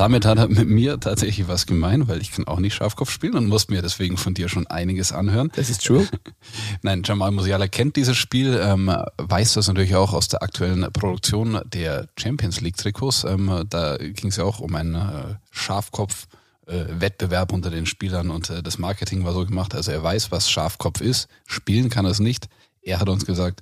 Damit 0.00 0.24
hat 0.24 0.38
er 0.38 0.48
mit 0.48 0.66
mir 0.66 0.98
tatsächlich 0.98 1.46
was 1.46 1.66
gemein, 1.66 2.08
weil 2.08 2.22
ich 2.22 2.32
kann 2.32 2.46
auch 2.46 2.58
nicht 2.58 2.72
Schafkopf 2.72 3.10
spielen 3.10 3.34
und 3.34 3.48
muss 3.48 3.68
mir 3.68 3.82
deswegen 3.82 4.16
von 4.16 4.32
dir 4.32 4.48
schon 4.48 4.66
einiges 4.66 5.12
anhören. 5.12 5.52
Das 5.56 5.68
ist 5.68 5.84
true. 5.84 6.08
Nein, 6.82 7.02
Jamal 7.04 7.32
Musiala 7.32 7.68
kennt 7.68 7.96
dieses 7.96 8.16
Spiel, 8.16 8.58
ähm, 8.64 8.90
weiß 9.18 9.52
das 9.52 9.68
natürlich 9.68 9.96
auch 9.96 10.14
aus 10.14 10.28
der 10.28 10.42
aktuellen 10.42 10.90
Produktion 10.90 11.60
der 11.66 12.08
Champions 12.18 12.62
League 12.62 12.78
Trikots. 12.78 13.24
Ähm, 13.24 13.66
da 13.68 13.98
ging 13.98 14.30
es 14.30 14.36
ja 14.36 14.44
auch 14.44 14.60
um 14.60 14.74
einen 14.74 14.94
äh, 14.94 15.34
Schafkopf. 15.50 16.28
äh, 16.66 16.86
Wettbewerb 16.98 17.52
unter 17.52 17.68
den 17.68 17.84
Spielern 17.84 18.30
und 18.30 18.48
äh, 18.48 18.62
das 18.62 18.78
Marketing 18.78 19.26
war 19.26 19.34
so 19.34 19.44
gemacht. 19.44 19.74
Also 19.74 19.92
er 19.92 20.02
weiß, 20.02 20.32
was 20.32 20.50
Schafkopf 20.50 21.02
ist. 21.02 21.28
Spielen 21.46 21.90
kann 21.90 22.06
er 22.06 22.12
es 22.12 22.20
nicht. 22.20 22.48
Er 22.80 23.00
hat 23.00 23.10
uns 23.10 23.26
gesagt, 23.26 23.60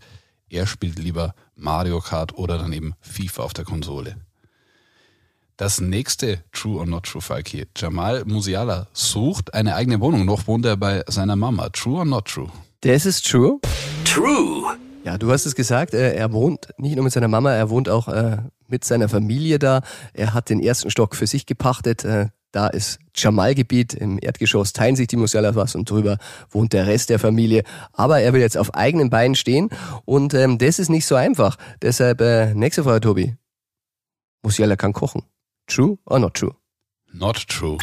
er 0.49 0.69
spielt 0.69 1.01
lieber 1.01 1.35
Mario 1.57 1.99
Kart 1.99 2.33
oder 2.35 2.59
dann 2.59 2.73
eben 2.73 2.95
FIFA 3.01 3.43
auf 3.43 3.55
der 3.55 3.65
Konsole. 3.65 4.28
Das 5.59 5.81
nächste 5.81 6.45
True 6.53 6.79
or 6.79 6.87
Not 6.87 7.07
True 7.07 7.21
Falki. 7.21 7.67
Jamal 7.77 8.25
Musiala 8.25 8.87
sucht 8.93 9.55
eine 9.55 9.75
eigene 9.75 10.01
Wohnung. 10.01 10.25
Noch 10.25 10.47
wohnt 10.47 10.65
er 10.65 10.77
bei 10.77 11.03
seiner 11.09 11.35
Mama. 11.35 11.69
True 11.71 11.99
or 11.99 12.05
Not 12.05 12.27
True? 12.27 12.49
Das 12.83 13.05
ist 13.05 13.29
true. 13.29 13.59
True. 14.05 14.77
Ja, 15.03 15.19
du 15.19 15.33
hast 15.33 15.47
es 15.47 15.57
gesagt, 15.57 15.95
äh, 15.95 16.15
er 16.15 16.33
wohnt 16.33 16.69
nicht 16.79 16.95
nur 16.95 17.03
mit 17.03 17.13
seiner 17.13 17.27
Mama, 17.27 17.51
er 17.51 17.71
wohnt 17.71 17.89
auch 17.89 18.07
äh, 18.07 18.37
mit 18.69 18.85
seiner 18.85 19.09
Familie 19.09 19.59
da. 19.59 19.83
Er 20.13 20.33
hat 20.33 20.49
den 20.49 20.63
ersten 20.63 20.91
Stock 20.93 21.17
für 21.17 21.27
sich 21.27 21.45
gepachtet. 21.45 22.05
Äh, 22.05 22.29
Da 22.53 22.69
ist 22.69 23.01
Jamal-Gebiet. 23.17 23.95
Im 23.95 24.19
Erdgeschoss 24.23 24.73
teilen 24.73 24.95
sich 24.95 25.09
die 25.09 25.17
Musiala 25.17 25.57
was 25.57 25.75
und 25.75 25.91
drüber 25.91 26.19
wohnt 26.51 26.73
der 26.73 26.87
Rest 26.87 27.11
der 27.11 27.19
Familie. 27.19 27.65
Aber 27.93 28.21
er 28.21 28.33
will 28.33 28.41
jetzt 28.41 28.57
auf 28.57 28.75
eigenen 28.75 29.11
Beinen 29.11 29.35
stehen 29.35 29.71
und 30.05 30.35
ähm, 30.35 30.57
das 30.59 30.79
ist 30.79 30.89
nicht 30.89 31.05
so 31.07 31.17
einfach. 31.17 31.57
Deshalb 31.83 32.21
äh, 32.21 32.55
nächste 32.55 32.85
Frage, 32.85 33.01
Tobi. 33.01 33.35
Musiala 34.45 34.77
kann 34.77 34.93
kochen. 34.93 35.25
True 35.69 35.99
or 36.07 36.19
not 36.19 36.35
true? 36.35 36.55
Not 37.13 37.47
true. 37.47 37.77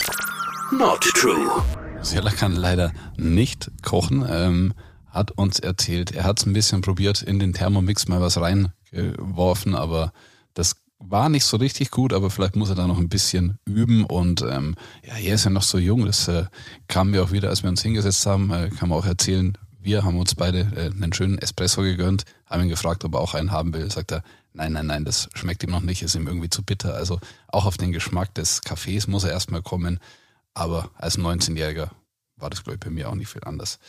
Not 0.71 1.01
true. 1.01 1.61
Musiala 1.97 2.31
kann 2.31 2.55
leider 2.55 2.91
nicht 3.15 3.71
kochen. 3.83 4.25
Ähm, 4.27 4.73
hat 5.05 5.31
uns 5.31 5.59
erzählt, 5.59 6.11
er 6.11 6.23
hat 6.23 6.39
es 6.39 6.47
ein 6.47 6.53
bisschen 6.53 6.81
probiert, 6.81 7.21
in 7.21 7.39
den 7.39 7.53
Thermomix 7.53 8.07
mal 8.07 8.21
was 8.21 8.39
reingeworfen, 8.41 9.75
aber 9.75 10.11
das 10.55 10.75
war 10.97 11.29
nicht 11.29 11.45
so 11.45 11.57
richtig 11.57 11.91
gut, 11.91 12.11
aber 12.11 12.29
vielleicht 12.31 12.55
muss 12.55 12.69
er 12.69 12.75
da 12.75 12.87
noch 12.87 12.97
ein 12.97 13.07
bisschen 13.07 13.59
üben 13.65 14.03
und 14.03 14.41
ähm, 14.41 14.75
ja, 15.05 15.15
er 15.15 15.35
ist 15.35 15.45
ja 15.45 15.51
noch 15.51 15.61
so 15.61 15.77
jung, 15.77 16.05
das 16.05 16.27
äh, 16.27 16.45
kam 16.87 17.11
mir 17.11 17.23
auch 17.23 17.31
wieder, 17.31 17.49
als 17.49 17.63
wir 17.63 17.69
uns 17.69 17.81
hingesetzt 17.83 18.25
haben, 18.25 18.51
äh, 18.51 18.69
kann 18.69 18.89
man 18.89 18.97
auch 18.97 19.05
erzählen, 19.05 19.57
wir 19.79 20.03
haben 20.03 20.19
uns 20.19 20.35
beide 20.35 20.59
äh, 20.75 20.91
einen 20.91 21.13
schönen 21.13 21.37
Espresso 21.37 21.81
gegönnt, 21.81 22.25
haben 22.47 22.63
ihn 22.63 22.69
gefragt, 22.69 23.05
ob 23.05 23.13
er 23.13 23.21
auch 23.21 23.35
einen 23.35 23.51
haben 23.51 23.73
will, 23.73 23.89
sagt 23.91 24.11
er, 24.11 24.23
nein, 24.55 24.73
nein, 24.73 24.87
nein, 24.87 25.05
das 25.05 25.29
schmeckt 25.35 25.63
ihm 25.63 25.71
noch 25.71 25.81
nicht, 25.81 26.01
ist 26.01 26.15
ihm 26.15 26.27
irgendwie 26.27 26.49
zu 26.49 26.63
bitter, 26.63 26.95
also 26.95 27.19
auch 27.47 27.65
auf 27.65 27.77
den 27.77 27.91
Geschmack 27.91 28.33
des 28.33 28.61
Kaffees 28.61 29.07
muss 29.07 29.23
er 29.23 29.31
erstmal 29.31 29.61
kommen, 29.61 29.99
aber 30.53 30.89
als 30.95 31.17
19-Jähriger 31.17 31.89
war 32.37 32.49
das, 32.49 32.63
glaube 32.63 32.75
ich, 32.75 32.79
bei 32.79 32.89
mir 32.89 33.09
auch 33.09 33.15
nicht 33.15 33.29
viel 33.29 33.43
anders. 33.43 33.79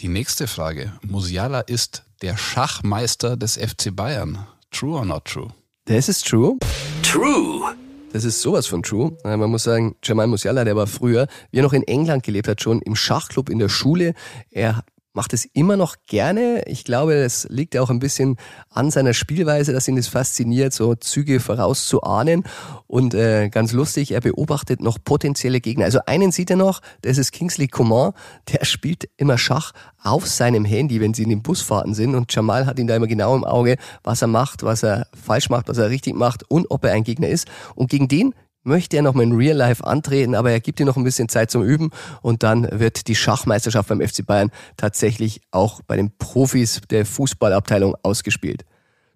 Die 0.00 0.08
nächste 0.08 0.46
Frage. 0.46 0.92
Musiala 1.02 1.60
ist 1.60 2.04
der 2.22 2.36
Schachmeister 2.36 3.36
des 3.36 3.56
FC 3.56 3.94
Bayern. 3.94 4.46
True 4.70 4.98
or 4.98 5.04
not 5.04 5.24
true? 5.26 5.48
Das 5.86 6.08
ist 6.08 6.26
true. 6.26 6.56
True. 7.02 7.74
Das 8.12 8.24
ist 8.24 8.40
sowas 8.40 8.66
von 8.66 8.82
true. 8.82 9.16
Äh, 9.24 9.36
Man 9.36 9.50
muss 9.50 9.64
sagen, 9.64 9.96
Jamal 10.02 10.26
Musiala, 10.26 10.64
der 10.64 10.74
war 10.76 10.86
früher, 10.86 11.26
wie 11.50 11.58
er 11.58 11.62
noch 11.62 11.72
in 11.72 11.82
England 11.82 12.22
gelebt 12.22 12.48
hat, 12.48 12.60
schon 12.60 12.80
im 12.82 12.96
Schachclub 12.96 13.48
in 13.48 13.58
der 13.58 13.68
Schule. 13.68 14.14
Er 14.50 14.84
macht 15.12 15.32
es 15.32 15.44
immer 15.44 15.76
noch 15.76 15.96
gerne. 16.06 16.62
Ich 16.66 16.84
glaube, 16.84 17.20
das 17.20 17.46
liegt 17.50 17.74
ja 17.74 17.82
auch 17.82 17.90
ein 17.90 17.98
bisschen 17.98 18.36
an 18.68 18.90
seiner 18.90 19.12
Spielweise, 19.12 19.72
dass 19.72 19.88
ihn 19.88 19.96
das 19.96 20.08
fasziniert, 20.08 20.72
so 20.72 20.94
Züge 20.94 21.40
vorauszuahnen. 21.40 22.44
Und 22.86 23.14
äh, 23.14 23.48
ganz 23.48 23.72
lustig, 23.72 24.12
er 24.12 24.20
beobachtet 24.20 24.80
noch 24.80 24.98
potenzielle 25.02 25.60
Gegner. 25.60 25.84
Also 25.84 26.00
einen 26.06 26.32
sieht 26.32 26.50
er 26.50 26.56
noch, 26.56 26.80
das 27.02 27.18
ist 27.18 27.32
Kingsley 27.32 27.66
Coman, 27.66 28.12
der 28.52 28.64
spielt 28.64 29.08
immer 29.16 29.38
Schach 29.38 29.72
auf 30.02 30.26
seinem 30.26 30.64
Handy, 30.64 31.00
wenn 31.00 31.14
sie 31.14 31.24
in 31.24 31.30
den 31.30 31.42
Busfahrten 31.42 31.94
sind. 31.94 32.14
Und 32.14 32.32
Jamal 32.34 32.66
hat 32.66 32.78
ihn 32.78 32.86
da 32.86 32.96
immer 32.96 33.08
genau 33.08 33.34
im 33.34 33.44
Auge, 33.44 33.76
was 34.02 34.22
er 34.22 34.28
macht, 34.28 34.62
was 34.62 34.82
er 34.82 35.08
falsch 35.12 35.50
macht, 35.50 35.68
was 35.68 35.78
er 35.78 35.90
richtig 35.90 36.14
macht 36.14 36.48
und 36.48 36.70
ob 36.70 36.84
er 36.84 36.92
ein 36.92 37.04
Gegner 37.04 37.28
ist. 37.28 37.48
Und 37.74 37.90
gegen 37.90 38.08
den 38.08 38.34
möchte 38.62 38.96
er 38.96 39.02
noch 39.02 39.14
mal 39.14 39.22
in 39.22 39.32
Real 39.32 39.56
Life 39.56 39.84
antreten, 39.84 40.34
aber 40.34 40.50
er 40.50 40.60
gibt 40.60 40.80
ihm 40.80 40.86
noch 40.86 40.96
ein 40.96 41.04
bisschen 41.04 41.28
Zeit 41.28 41.50
zum 41.50 41.62
Üben 41.62 41.90
und 42.22 42.42
dann 42.42 42.68
wird 42.78 43.08
die 43.08 43.14
Schachmeisterschaft 43.14 43.88
beim 43.88 44.00
FC 44.00 44.24
Bayern 44.24 44.50
tatsächlich 44.76 45.40
auch 45.50 45.80
bei 45.82 45.96
den 45.96 46.16
Profis 46.18 46.80
der 46.90 47.06
Fußballabteilung 47.06 47.96
ausgespielt. 48.02 48.64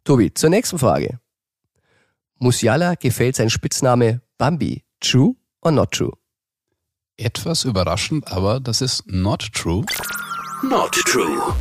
Tobi, 0.05 0.33
zur 0.33 0.51
nächsten 0.51 0.79
Frage. 0.79 1.19
Musiala 2.39 2.95
gefällt 2.95 3.37
sein 3.37 3.51
Spitzname 3.51 4.21
Bambi. 4.39 4.83
True 5.01 5.35
or 5.61 5.71
not 5.71 5.93
true? 5.93 6.13
Etwas 7.17 7.65
überraschend, 7.65 8.31
aber 8.33 8.61
das 8.61 8.81
ist 8.81 9.05
not 9.07 9.53
true. 9.53 9.85
Not 10.63 10.93
true. 10.93 11.55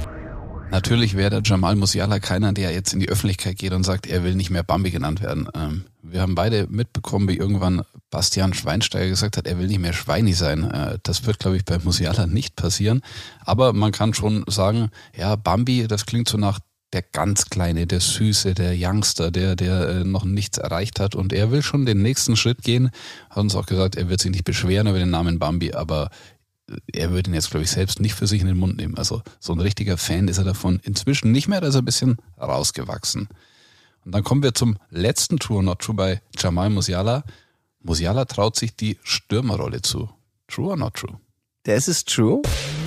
Natürlich 0.71 1.15
wäre 1.15 1.30
der 1.30 1.41
Jamal 1.43 1.76
Musiala 1.76 2.19
keiner, 2.19 2.52
der 2.54 2.71
jetzt 2.71 2.93
in 2.93 2.99
die 2.99 3.10
Öffentlichkeit 3.10 3.58
geht 3.58 3.73
und 3.73 3.84
sagt, 3.84 4.08
er 4.08 4.23
will 4.23 4.36
nicht 4.36 4.49
mehr 4.49 4.63
Bambi 4.63 4.91
genannt 4.91 5.21
werden. 5.21 5.47
Ähm, 5.54 5.86
wir 6.02 6.21
haben 6.21 6.36
beide 6.36 6.67
mitbekommen, 6.69 7.28
wie 7.30 7.38
irgendwann 7.38 7.84
Bastian 8.10 8.54
Schweinsteiger 8.54 9.10
gesagt 9.10 9.38
hat, 9.38 9.47
er 9.47 9.58
will 9.58 9.67
nicht 9.67 9.80
mehr 9.80 9.93
Schweini 9.93 10.34
sein. 10.34 10.69
Äh, 10.69 10.99
das 11.04 11.26
wird, 11.26 11.39
glaube 11.39 11.58
ich, 11.58 11.65
bei 11.65 11.80
Musiala 11.80 12.28
nicht 12.28 12.56
passieren. 12.56 13.02
Aber 13.45 13.73
man 13.73 13.91
kann 13.91 14.13
schon 14.13 14.43
sagen, 14.47 14.89
ja, 15.15 15.36
Bambi, 15.36 15.88
das 15.88 16.06
klingt 16.06 16.28
so 16.28 16.38
nach 16.38 16.60
der 16.93 17.02
ganz 17.02 17.49
Kleine, 17.49 17.88
der 17.88 17.99
Süße, 17.99 18.54
der 18.54 18.73
Youngster, 18.78 19.32
der, 19.32 19.56
der 19.56 19.89
äh, 19.89 20.04
noch 20.04 20.26
nichts 20.26 20.58
erreicht 20.58 20.99
hat. 20.99 21.15
Und 21.15 21.34
er 21.34 21.52
will 21.52 21.62
schon 21.62 21.86
den 21.86 22.02
nächsten 22.02 22.36
Schritt 22.36 22.62
gehen. 22.62 22.91
Hat 23.30 23.38
uns 23.38 23.56
auch 23.56 23.65
gesagt, 23.65 23.95
er 23.95 24.10
wird 24.10 24.21
sich 24.21 24.32
nicht 24.32 24.45
beschweren 24.45 24.88
über 24.88 24.99
den 24.99 25.10
Namen 25.10 25.39
Bambi, 25.39 25.73
aber 25.73 26.10
er 26.91 27.12
würde 27.12 27.30
ihn 27.30 27.34
jetzt, 27.34 27.52
glaube 27.52 27.63
ich, 27.63 27.71
selbst 27.71 27.99
nicht 27.99 28.13
für 28.13 28.28
sich 28.28 28.41
in 28.41 28.47
den 28.47 28.58
Mund 28.58 28.78
nehmen. 28.78 28.97
Also 28.97 29.21
so 29.39 29.54
ein 29.54 29.60
richtiger 29.60 29.97
Fan 29.97 30.28
ist 30.28 30.38
er 30.38 30.43
davon 30.43 30.80
inzwischen 30.84 31.32
nicht 31.32 31.47
mehr, 31.47 31.62
da 31.62 31.67
ist 31.67 31.76
er 31.76 31.82
ein 31.82 31.86
bisschen 31.86 32.17
rausgewachsen. 32.39 33.28
Und 34.06 34.13
dann 34.13 34.23
kommen 34.23 34.43
wir 34.43 34.54
zum 34.54 34.78
letzten 34.89 35.39
True 35.39 35.58
or 35.58 35.63
Not 35.63 35.80
True 35.80 35.95
bei 35.95 36.21
Jamal 36.38 36.69
Musiala. 36.69 37.23
Musiala 37.82 38.26
traut 38.26 38.56
sich 38.56 38.76
die 38.76 38.97
Stürmerrolle 39.04 39.82
zu. 39.82 40.10
True 40.47 40.69
or 40.69 40.78
not 40.78 40.95
true? 40.95 41.19
Das 41.63 41.88
ist 41.88 42.10
true. 42.10 42.41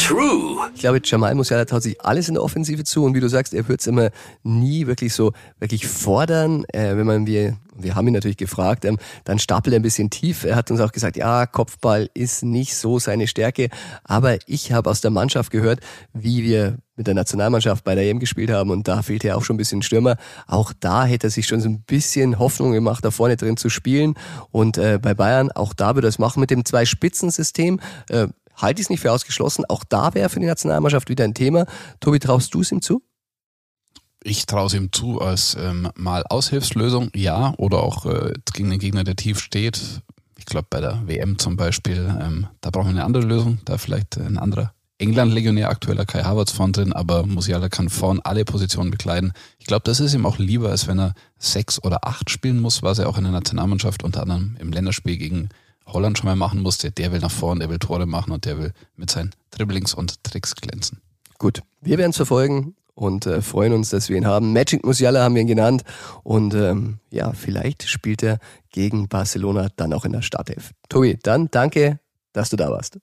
True. 0.07 0.71
Ich 0.73 0.83
glaube, 0.83 1.01
Jamal 1.03 1.35
Musiala 1.35 1.65
traut 1.65 1.83
sich 1.83 2.01
alles 2.01 2.29
in 2.29 2.35
der 2.35 2.45
Offensive 2.45 2.85
zu 2.85 3.03
und 3.03 3.15
wie 3.15 3.21
du 3.21 3.29
sagst, 3.29 3.53
er 3.53 3.67
wird 3.67 3.81
es 3.81 3.89
immer 3.89 4.11
nie 4.45 4.87
wirklich 4.87 5.13
so 5.13 5.33
wirklich 5.59 5.89
fordern. 5.89 6.65
Äh, 6.73 6.97
wenn 6.97 7.07
man 7.07 7.27
wir 7.27 7.57
wir 7.79 7.95
haben 7.97 8.07
ihn 8.07 8.15
natürlich 8.15 8.37
gefragt, 8.37 8.85
ähm, 8.85 8.99
dann 9.25 9.39
stapelt 9.41 9.75
er 9.75 9.81
ein 9.81 9.83
bisschen 9.83 10.09
tief. 10.09 10.45
Er 10.45 10.55
hat 10.57 10.71
uns 10.71 10.81
auch 10.81 10.93
gesagt, 10.93 11.17
ja, 11.17 11.45
Kopfball 11.45 12.09
ist 12.15 12.45
nicht 12.45 12.77
so 12.77 12.99
seine 12.99 13.27
Stärke, 13.27 13.69
aber 14.05 14.39
ich 14.47 14.73
habe 14.73 14.89
aus 14.89 15.01
der 15.01 15.11
Mannschaft 15.11 15.51
gehört, 15.51 15.81
wie 16.13 16.45
wir 16.45 16.79
mit 16.95 17.09
der 17.09 17.15
Nationalmannschaft 17.15 17.85
bei 17.85 17.95
der 17.95 18.05
EM 18.05 18.21
gespielt 18.21 18.51
haben 18.51 18.71
und 18.71 18.89
da 18.89 19.03
fehlt 19.03 19.25
ja 19.25 19.35
auch 19.35 19.45
schon 19.45 19.55
ein 19.55 19.59
bisschen 19.59 19.83
Stürmer. 19.83 20.17
Auch 20.47 20.73
da 20.79 21.05
hätte 21.05 21.27
er 21.27 21.31
sich 21.31 21.49
schon 21.49 21.61
so 21.61 21.69
ein 21.69 21.83
bisschen 21.83 22.39
Hoffnung 22.39 22.73
gemacht, 22.73 23.05
da 23.05 23.11
vorne 23.11 23.37
drin 23.37 23.57
zu 23.57 23.69
spielen 23.69 24.15
und 24.53 24.79
äh, 24.79 25.01
bei 25.03 25.15
Bayern, 25.15 25.51
auch 25.51 25.75
da 25.75 25.97
würde 25.97 26.07
er 26.07 26.11
es 26.11 26.21
machen 26.21 26.41
mit 26.41 26.51
dem 26.51 26.65
Zwei-Spitzen-System. 26.65 27.81
Äh, 28.09 28.29
halte 28.57 28.81
ich 28.81 28.87
es 28.87 28.91
nicht 28.91 29.01
für 29.01 29.13
ausgeschlossen. 29.13 29.65
Auch 29.69 29.85
da 29.85 30.15
wäre 30.15 30.29
für 30.29 30.41
die 30.41 30.47
Nationalmannschaft 30.47 31.09
wieder 31.09 31.25
ein 31.25 31.35
Thema. 31.35 31.67
Tobi, 32.01 32.19
traust 32.19 32.55
du 32.55 32.61
es 32.61 32.73
ihm 32.73 32.83
zu? 32.83 33.03
Ich 34.23 34.47
traue 34.47 34.67
es 34.67 34.75
ihm 34.75 34.91
zu 34.93 35.21
als 35.21 35.57
ähm, 35.59 35.89
mal 35.95 36.25
Aushilfslösung, 36.29 37.11
ja, 37.15 37.55
oder 37.59 37.83
auch 37.83 38.07
äh, 38.07 38.33
gegen 38.53 38.71
den 38.71 38.81
Gegner, 38.81 39.05
der 39.05 39.15
tief 39.15 39.39
steht. 39.39 40.03
Ich 40.37 40.47
glaube, 40.47 40.67
bei 40.69 40.81
der 40.81 41.07
WM 41.07 41.39
zum 41.39 41.57
Beispiel, 41.57 42.13
ähm, 42.21 42.49
da 42.61 42.71
brauchen 42.71 42.87
wir 42.87 42.91
eine 42.91 43.05
andere 43.05 43.25
Lösung, 43.25 43.59
da 43.65 43.79
vielleicht 43.79 44.17
ein 44.17 44.39
anderer 44.39 44.73
England-Legionär, 44.99 45.69
aktueller 45.69 46.07
Kai 46.07 46.23
Havertz 46.23 46.53
vorn 46.53 46.73
drin, 46.73 46.93
aber 46.93 47.27
Musiala 47.27 47.69
kann 47.69 47.91
vorn 47.91 48.21
alle 48.21 48.45
Positionen 48.45 48.91
bekleiden. 48.91 49.33
Ich 49.59 49.67
glaube, 49.67 49.83
das 49.85 50.01
ist 50.01 50.15
ihm 50.15 50.25
auch 50.25 50.39
lieber, 50.39 50.71
als 50.71 50.89
wenn 50.89 50.99
er 50.99 51.15
sechs 51.39 51.83
oder 51.83 52.07
acht 52.07 52.31
spielen 52.31 52.61
muss, 52.61 52.83
was 52.83 52.99
er 52.99 53.09
auch 53.09 53.19
in 53.19 53.25
der 53.25 53.33
Nationalmannschaft 53.33 54.03
unter 54.03 54.23
anderem 54.23 54.57
im 54.59 54.73
Länderspiel 54.73 55.19
gegen 55.19 55.51
Holland 55.87 56.19
schon 56.19 56.27
mal 56.27 56.37
machen 56.37 56.63
musste. 56.63 56.91
Der 56.91 57.13
will 57.13 57.21
nach 57.21 57.31
vorn, 57.31 57.61
der 57.61 57.71
will 57.71 57.79
Tore 57.79 58.07
machen 58.07 58.33
und 58.33 58.45
der 58.45 58.59
will 58.59 58.73
mit 58.97 59.11
seinen 59.11 59.31
Dribblings 59.51 59.95
und 59.95 60.23
Tricks 60.25 60.55
glänzen. 60.55 61.01
Gut, 61.39 61.63
wir 61.81 61.99
werden 61.99 62.11
es 62.11 62.17
verfolgen 62.17 62.75
und 62.95 63.27
äh, 63.27 63.43
freuen 63.43 63.73
uns, 63.73 63.91
dass 63.91 64.09
wir 64.09 64.17
ihn 64.17 64.27
haben. 64.27 64.53
Magic 64.53 64.85
Musiala 64.85 65.23
haben 65.23 65.35
wir 65.35 65.43
ihn 65.43 65.49
genannt 65.49 65.83
und 66.23 66.55
ähm, 66.55 66.99
ja, 67.11 67.33
vielleicht 67.33 67.85
spielt 67.85 68.23
er 68.23 68.39
gegen 68.71 69.09
Barcelona 69.09 69.69
dann 69.77 69.93
auch 69.93 70.05
in 70.05 70.13
der 70.13 70.23
Startelf. 70.23 70.73
Tobi, 70.89 71.19
dann 71.23 71.49
danke, 71.51 72.01
dass 72.33 72.51
du 72.51 72.57
da 72.57 72.71
warst. 72.71 72.99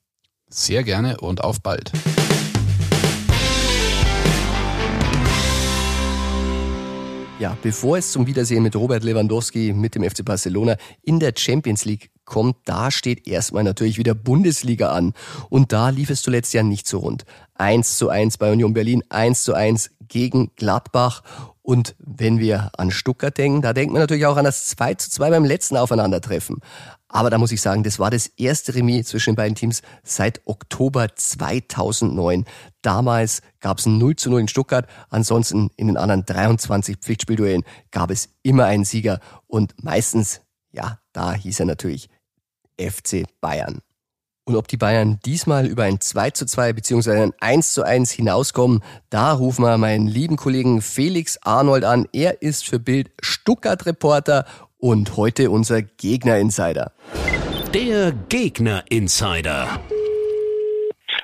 Sehr 0.50 0.84
gerne 0.84 1.18
und 1.20 1.44
auf 1.44 1.62
bald. 1.62 1.92
Ja, 7.40 7.58
bevor 7.62 7.98
es 7.98 8.12
zum 8.12 8.26
Wiedersehen 8.26 8.64
mit 8.64 8.76
Robert 8.76 9.04
Lewandowski 9.04 9.74
mit 9.74 9.96
dem 9.96 10.10
FC 10.10 10.24
Barcelona 10.24 10.78
in 11.02 11.20
der 11.20 11.34
Champions 11.36 11.84
League 11.84 12.10
kommt, 12.26 12.56
da 12.66 12.92
steht 12.92 13.28
erstmal 13.28 13.64
natürlich 13.64 13.98
wieder 13.98 14.16
Bundesliga 14.16 14.92
an. 14.92 15.14
Und 15.50 15.72
da 15.72 15.90
lief 15.90 16.10
es 16.10 16.22
zuletzt 16.22 16.54
ja 16.54 16.64
nicht 16.64 16.88
so 16.88 17.00
rund. 17.00 17.26
1 17.56 17.98
zu 17.98 18.10
1 18.10 18.38
bei 18.38 18.52
Union 18.52 18.74
Berlin, 18.74 19.04
1 19.10 19.44
zu 19.44 19.54
1 19.54 19.92
gegen 20.08 20.52
Gladbach. 20.56 21.24
Und 21.62 21.96
wenn 22.00 22.40
wir 22.40 22.72
an 22.78 22.92
Stuttgart 22.92 23.38
denken, 23.38 23.62
da 23.62 23.74
denkt 23.74 23.94
man 23.94 24.02
natürlich 24.02 24.26
auch 24.26 24.38
an 24.38 24.46
das 24.46 24.66
2 24.66 24.96
zu 24.96 25.10
2 25.10 25.30
beim 25.30 25.46
letzten 25.46 25.78
Aufeinandertreffen. 25.78 26.58
Aber 27.08 27.30
da 27.30 27.38
muss 27.38 27.52
ich 27.52 27.62
sagen, 27.62 27.84
das 27.84 28.00
war 28.00 28.10
das 28.10 28.28
erste 28.28 28.74
Remis 28.74 29.08
zwischen 29.08 29.32
den 29.32 29.36
beiden 29.36 29.56
Teams 29.56 29.84
seit 30.04 30.42
Oktober 30.46 31.16
2009. 31.16 32.46
Damals 32.82 33.42
gab 33.60 33.78
es 33.78 33.86
ein 33.86 34.00
0 34.00 34.16
zu 34.16 34.30
0 34.32 34.42
in 34.42 34.48
Stuttgart. 34.48 34.88
Ansonsten 35.10 35.70
in 35.78 35.88
den 35.88 35.98
anderen 35.98 36.26
23 36.26 36.98
Pflichtspielduellen 36.98 37.64
gab 37.92 38.10
es 38.10 38.30
immer 38.42 38.66
einen 38.66 38.84
Sieger. 38.84 39.20
Und 39.48 39.76
meistens, 39.84 40.42
ja, 40.74 41.00
da 41.14 41.34
hieß 41.34 41.62
er 41.62 41.68
natürlich 41.68 42.10
FC 42.80 43.26
Bayern. 43.40 43.80
Und 44.46 44.58
ob 44.58 44.68
die 44.68 44.76
Bayern 44.76 45.20
diesmal 45.26 45.66
über 45.68 45.84
ein 45.84 46.02
2 46.02 46.32
zu 46.32 46.46
2 46.46 46.74
bzw. 46.74 47.12
ein 47.12 47.34
1 47.40 47.74
zu 47.74 47.84
1 47.84 48.12
hinauskommen, 48.12 48.82
da 49.10 49.32
rufen 49.32 49.64
wir 49.64 49.78
meinen 49.78 50.08
lieben 50.08 50.36
Kollegen 50.36 50.82
Felix 50.82 51.40
Arnold 51.44 51.86
an. 51.86 52.08
Er 52.12 52.42
ist 52.42 52.68
für 52.68 52.80
Bild 52.80 53.12
Stuttgart-Reporter 53.22 54.46
und 54.78 55.16
heute 55.16 55.50
unser 55.50 55.82
Gegner-Insider. 55.82 56.92
Der 57.74 58.12
Gegner-Insider. 58.28 59.80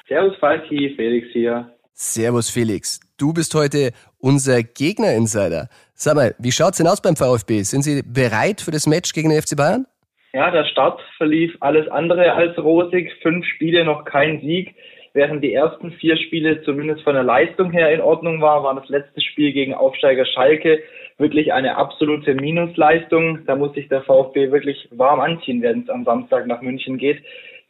Servus 0.07 0.37
Falki, 0.39 0.93
Felix 0.95 1.27
hier. 1.33 1.75
Servus 1.93 2.49
Felix, 2.49 3.01
du 3.17 3.33
bist 3.33 3.53
heute 3.53 3.91
unser 4.17 4.63
Gegner-Insider. 4.63 5.67
Sag 6.01 6.15
mal, 6.15 6.33
wie 6.39 6.53
schaut's 6.53 6.77
denn 6.77 6.87
aus 6.87 7.01
beim 7.01 7.17
VfB? 7.17 7.63
Sind 7.63 7.81
Sie 7.81 8.01
bereit 8.01 8.61
für 8.61 8.71
das 8.71 8.87
Match 8.87 9.11
gegen 9.11 9.31
den 9.31 9.41
FC 9.41 9.57
Bayern? 9.57 9.85
Ja, 10.31 10.49
der 10.49 10.63
Start 10.63 11.01
verlief 11.17 11.57
alles 11.59 11.89
andere 11.89 12.31
als 12.31 12.57
rosig. 12.57 13.11
Fünf 13.21 13.45
Spiele, 13.45 13.83
noch 13.83 14.05
kein 14.05 14.39
Sieg. 14.39 14.75
Während 15.13 15.43
die 15.43 15.53
ersten 15.53 15.91
vier 15.91 16.15
Spiele 16.15 16.61
zumindest 16.61 17.01
von 17.01 17.15
der 17.15 17.23
Leistung 17.23 17.71
her 17.71 17.91
in 17.91 17.99
Ordnung 17.99 18.39
war, 18.39 18.63
war 18.63 18.75
das 18.75 18.87
letzte 18.87 19.19
Spiel 19.19 19.51
gegen 19.51 19.73
Aufsteiger 19.73 20.25
Schalke 20.25 20.79
wirklich 21.17 21.51
eine 21.51 21.75
absolute 21.75 22.33
Minusleistung. 22.33 23.45
Da 23.45 23.57
muss 23.57 23.73
sich 23.73 23.89
der 23.89 24.03
VfB 24.03 24.53
wirklich 24.53 24.87
warm 24.91 25.19
anziehen, 25.19 25.61
wenn 25.61 25.81
es 25.81 25.89
am 25.89 26.05
Samstag 26.05 26.47
nach 26.47 26.61
München 26.61 26.97
geht. 26.97 27.21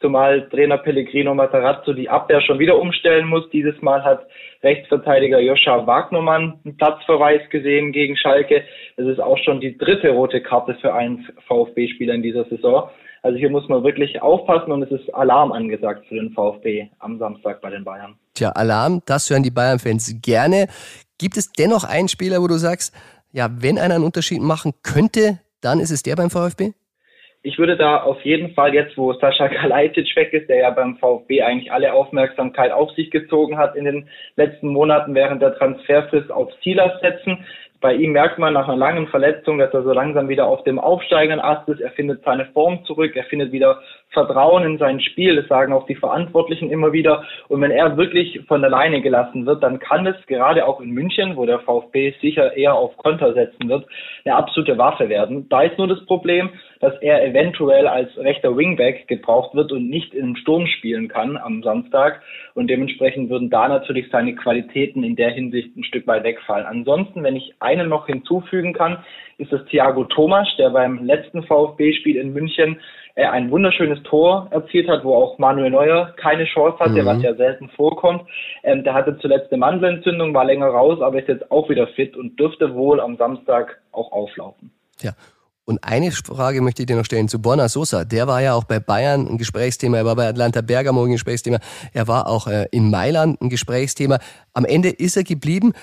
Zumal 0.01 0.47
Trainer 0.49 0.77
Pellegrino 0.77 1.33
Matarazzo 1.33 1.91
die 1.91 2.07
Abwehr 2.07 2.41
schon 2.41 2.57
wieder 2.57 2.79
umstellen 2.79 3.27
muss. 3.27 3.49
Dieses 3.49 3.81
Mal 3.81 4.03
hat 4.03 4.25
Rechtsverteidiger 4.63 5.39
Joscha 5.39 5.85
Wagnermann 5.85 6.59
einen 6.63 6.77
Platzverweis 6.77 7.41
gesehen 7.49 7.91
gegen 7.91 8.15
Schalke. 8.15 8.63
Das 8.95 9.07
ist 9.07 9.19
auch 9.19 9.37
schon 9.37 9.59
die 9.59 9.77
dritte 9.77 10.11
rote 10.11 10.41
Karte 10.41 10.75
für 10.75 10.93
einen 10.93 11.27
VfB-Spieler 11.47 12.13
in 12.13 12.23
dieser 12.23 12.45
Saison. 12.45 12.89
Also 13.23 13.37
hier 13.37 13.49
muss 13.49 13.67
man 13.67 13.83
wirklich 13.83 14.21
aufpassen 14.21 14.71
und 14.71 14.83
es 14.83 14.91
ist 14.91 15.13
Alarm 15.13 15.51
angesagt 15.51 16.05
für 16.07 16.15
den 16.15 16.31
VfB 16.31 16.87
am 16.99 17.19
Samstag 17.19 17.59
bei 17.59 17.69
den 17.69 17.83
Bayern. 17.83 18.15
Tja, 18.35 18.51
Alarm, 18.51 19.01
das 19.05 19.29
hören 19.29 19.43
die 19.43 19.51
Bayern-Fans 19.51 20.21
gerne. 20.21 20.67
Gibt 21.17 21.35
es 21.35 21.51
dennoch 21.51 21.83
einen 21.83 22.07
Spieler, 22.07 22.41
wo 22.41 22.47
du 22.47 22.55
sagst, 22.55 22.95
ja, 23.33 23.49
wenn 23.59 23.77
einer 23.77 23.95
einen 23.95 24.05
Unterschied 24.05 24.41
machen 24.41 24.71
könnte, 24.81 25.39
dann 25.59 25.81
ist 25.81 25.91
es 25.91 26.03
der 26.03 26.15
beim 26.15 26.29
VfB? 26.29 26.71
Ich 27.41 27.57
würde 27.57 27.77
da 27.77 28.03
auf 28.03 28.21
jeden 28.25 28.53
Fall 28.53 28.73
jetzt, 28.73 28.97
wo 28.97 29.13
Sascha 29.13 29.47
Kalajdzic 29.47 30.13
weg 30.17 30.33
ist, 30.33 30.49
der 30.49 30.57
ja 30.57 30.69
beim 30.71 30.97
VfB 30.97 31.41
eigentlich 31.41 31.71
alle 31.71 31.93
Aufmerksamkeit 31.93 32.71
auf 32.71 32.91
sich 32.91 33.11
gezogen 33.11 33.57
hat 33.57 33.77
in 33.77 33.85
den 33.85 34.09
letzten 34.35 34.67
Monaten 34.67 35.15
während 35.15 35.41
der 35.41 35.55
Transferfrist 35.55 36.31
auf 36.31 36.51
Silas 36.61 36.99
setzen. 36.99 37.45
Bei 37.81 37.93
ihm 37.93 38.11
merkt 38.11 38.37
man 38.39 38.53
nach 38.53 38.67
einer 38.67 38.75
langen 38.75 39.07
Verletzung, 39.07 39.57
dass 39.57 39.73
er 39.73 39.83
so 39.83 39.93
langsam 39.93 40.27
wieder 40.27 40.47
auf 40.47 40.65
dem 40.65 40.79
aufsteigenden 40.79 41.39
Ast 41.39 41.69
ist. 41.69 41.79
Er 41.79 41.91
findet 41.91 42.25
seine 42.25 42.45
Form 42.47 42.83
zurück, 42.83 43.15
er 43.15 43.23
findet 43.23 43.53
wieder 43.53 43.79
Vertrauen 44.09 44.63
in 44.63 44.77
sein 44.77 44.99
Spiel. 44.99 45.37
Das 45.37 45.47
sagen 45.47 45.71
auch 45.71 45.85
die 45.85 45.95
Verantwortlichen 45.95 46.71
immer 46.71 46.91
wieder. 46.91 47.23
Und 47.47 47.61
wenn 47.61 47.71
er 47.71 47.95
wirklich 47.95 48.41
von 48.49 48.65
alleine 48.65 49.01
gelassen 49.01 49.45
wird, 49.45 49.63
dann 49.63 49.79
kann 49.79 50.05
es 50.05 50.17
gerade 50.25 50.67
auch 50.67 50.81
in 50.81 50.89
München, 50.89 51.37
wo 51.37 51.45
der 51.45 51.59
VfB 51.59 52.15
sicher 52.19 52.57
eher 52.57 52.75
auf 52.75 52.97
Konter 52.97 53.33
setzen 53.33 53.69
wird, 53.69 53.85
eine 54.25 54.35
absolute 54.35 54.77
Waffe 54.77 55.07
werden. 55.07 55.47
Da 55.47 55.61
ist 55.61 55.77
nur 55.77 55.87
das 55.87 56.05
Problem, 56.05 56.49
dass 56.79 56.93
er 57.01 57.25
eventuell 57.25 57.87
als 57.87 58.15
rechter 58.17 58.55
Wingback 58.55 59.07
gebraucht 59.07 59.53
wird 59.53 59.71
und 59.71 59.89
nicht 59.89 60.13
im 60.13 60.35
Sturm 60.35 60.65
spielen 60.67 61.07
kann 61.07 61.37
am 61.37 61.61
Samstag. 61.61 62.21
Und 62.53 62.69
dementsprechend 62.69 63.29
würden 63.29 63.49
da 63.49 63.67
natürlich 63.67 64.09
seine 64.11 64.35
Qualitäten 64.35 65.03
in 65.03 65.15
der 65.15 65.31
Hinsicht 65.31 65.75
ein 65.75 65.83
Stück 65.83 66.07
weit 66.07 66.23
wegfallen. 66.23 66.65
Ansonsten, 66.65 67.23
wenn 67.23 67.35
ich 67.35 67.53
einen 67.59 67.89
noch 67.89 68.07
hinzufügen 68.07 68.73
kann, 68.73 69.03
ist 69.37 69.51
das 69.51 69.63
Thiago 69.65 70.05
Thomas, 70.05 70.47
der 70.57 70.69
beim 70.69 71.05
letzten 71.05 71.43
VfB-Spiel 71.43 72.17
in 72.17 72.33
München 72.33 72.79
äh, 73.15 73.25
ein 73.25 73.51
wunderschönes 73.51 74.01
Tor 74.03 74.47
erzielt 74.51 74.87
hat, 74.87 75.03
wo 75.03 75.13
auch 75.15 75.37
Manuel 75.37 75.71
Neuer 75.71 76.13
keine 76.15 76.45
Chance 76.45 76.79
hatte, 76.79 77.01
mhm. 77.01 77.05
was 77.05 77.21
ja 77.21 77.33
selten 77.35 77.69
vorkommt. 77.69 78.23
Ähm, 78.63 78.83
der 78.83 78.93
hatte 78.93 79.17
zuletzt 79.19 79.51
eine 79.51 79.59
Mandelentzündung, 79.59 80.33
war 80.33 80.45
länger 80.45 80.67
raus, 80.67 81.01
aber 81.01 81.19
ist 81.19 81.27
jetzt 81.27 81.51
auch 81.51 81.69
wieder 81.69 81.87
fit 81.87 82.15
und 82.15 82.39
dürfte 82.39 82.73
wohl 82.73 83.01
am 83.01 83.17
Samstag 83.17 83.81
auch 83.91 84.11
auflaufen. 84.11 84.71
Ja, 85.01 85.11
und 85.69 85.83
eine 85.83 86.11
Frage 86.11 86.61
möchte 86.61 86.81
ich 86.81 86.87
dir 86.87 86.95
noch 86.95 87.05
stellen 87.05 87.29
zu 87.29 87.39
Borna 87.39 87.69
Sosa. 87.69 88.03
Der 88.03 88.25
war 88.25 88.41
ja 88.41 88.55
auch 88.55 88.63
bei 88.63 88.79
Bayern 88.79 89.27
ein 89.27 89.37
Gesprächsthema, 89.37 89.97
er 89.97 90.05
war 90.05 90.15
bei 90.15 90.27
Atlanta 90.27 90.61
Bergamo 90.61 91.03
ein 91.03 91.11
Gesprächsthema, 91.11 91.59
er 91.93 92.07
war 92.07 92.25
auch 92.25 92.47
äh, 92.47 92.67
in 92.71 92.89
Mailand 92.89 93.39
ein 93.39 93.49
Gesprächsthema. 93.49 94.17
Am 94.53 94.65
Ende 94.65 94.89
ist 94.89 95.15
er 95.15 95.23
geblieben. 95.23 95.73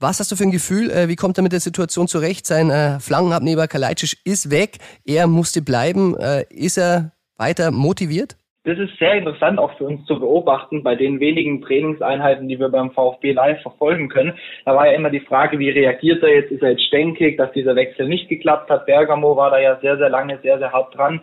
Was 0.00 0.18
hast 0.18 0.32
du 0.32 0.36
für 0.36 0.44
ein 0.44 0.50
Gefühl? 0.50 0.90
Äh, 0.90 1.08
wie 1.08 1.16
kommt 1.16 1.38
er 1.38 1.42
mit 1.42 1.52
der 1.52 1.60
Situation 1.60 2.08
zurecht? 2.08 2.46
Sein 2.46 2.70
äh, 2.70 2.98
Flankenabnehmer 3.00 3.68
Kalajdzic 3.68 4.16
ist 4.24 4.50
weg, 4.50 4.78
er 5.04 5.26
musste 5.26 5.60
bleiben. 5.60 6.16
Äh, 6.16 6.46
ist 6.48 6.78
er 6.78 7.12
weiter 7.36 7.70
motiviert? 7.70 8.36
Das 8.64 8.78
ist 8.78 8.98
sehr 8.98 9.14
interessant 9.14 9.58
auch 9.58 9.76
für 9.76 9.84
uns 9.84 10.04
zu 10.06 10.18
beobachten 10.18 10.82
bei 10.82 10.94
den 10.94 11.20
wenigen 11.20 11.60
Trainingseinheiten, 11.60 12.48
die 12.48 12.58
wir 12.58 12.70
beim 12.70 12.90
VfB 12.92 13.32
live 13.32 13.60
verfolgen 13.60 14.08
können. 14.08 14.32
Da 14.64 14.74
war 14.74 14.86
ja 14.86 14.92
immer 14.92 15.10
die 15.10 15.20
Frage, 15.20 15.58
wie 15.58 15.68
reagiert 15.68 16.22
er 16.22 16.34
jetzt? 16.34 16.50
Ist 16.50 16.62
er 16.62 16.70
jetzt 16.70 16.86
stänkig, 16.86 17.36
dass 17.36 17.52
dieser 17.52 17.76
Wechsel 17.76 18.08
nicht 18.08 18.28
geklappt 18.28 18.70
hat? 18.70 18.86
Bergamo 18.86 19.36
war 19.36 19.50
da 19.50 19.58
ja 19.58 19.76
sehr, 19.80 19.98
sehr 19.98 20.08
lange, 20.08 20.38
sehr, 20.42 20.58
sehr 20.58 20.72
hart 20.72 20.96
dran. 20.96 21.20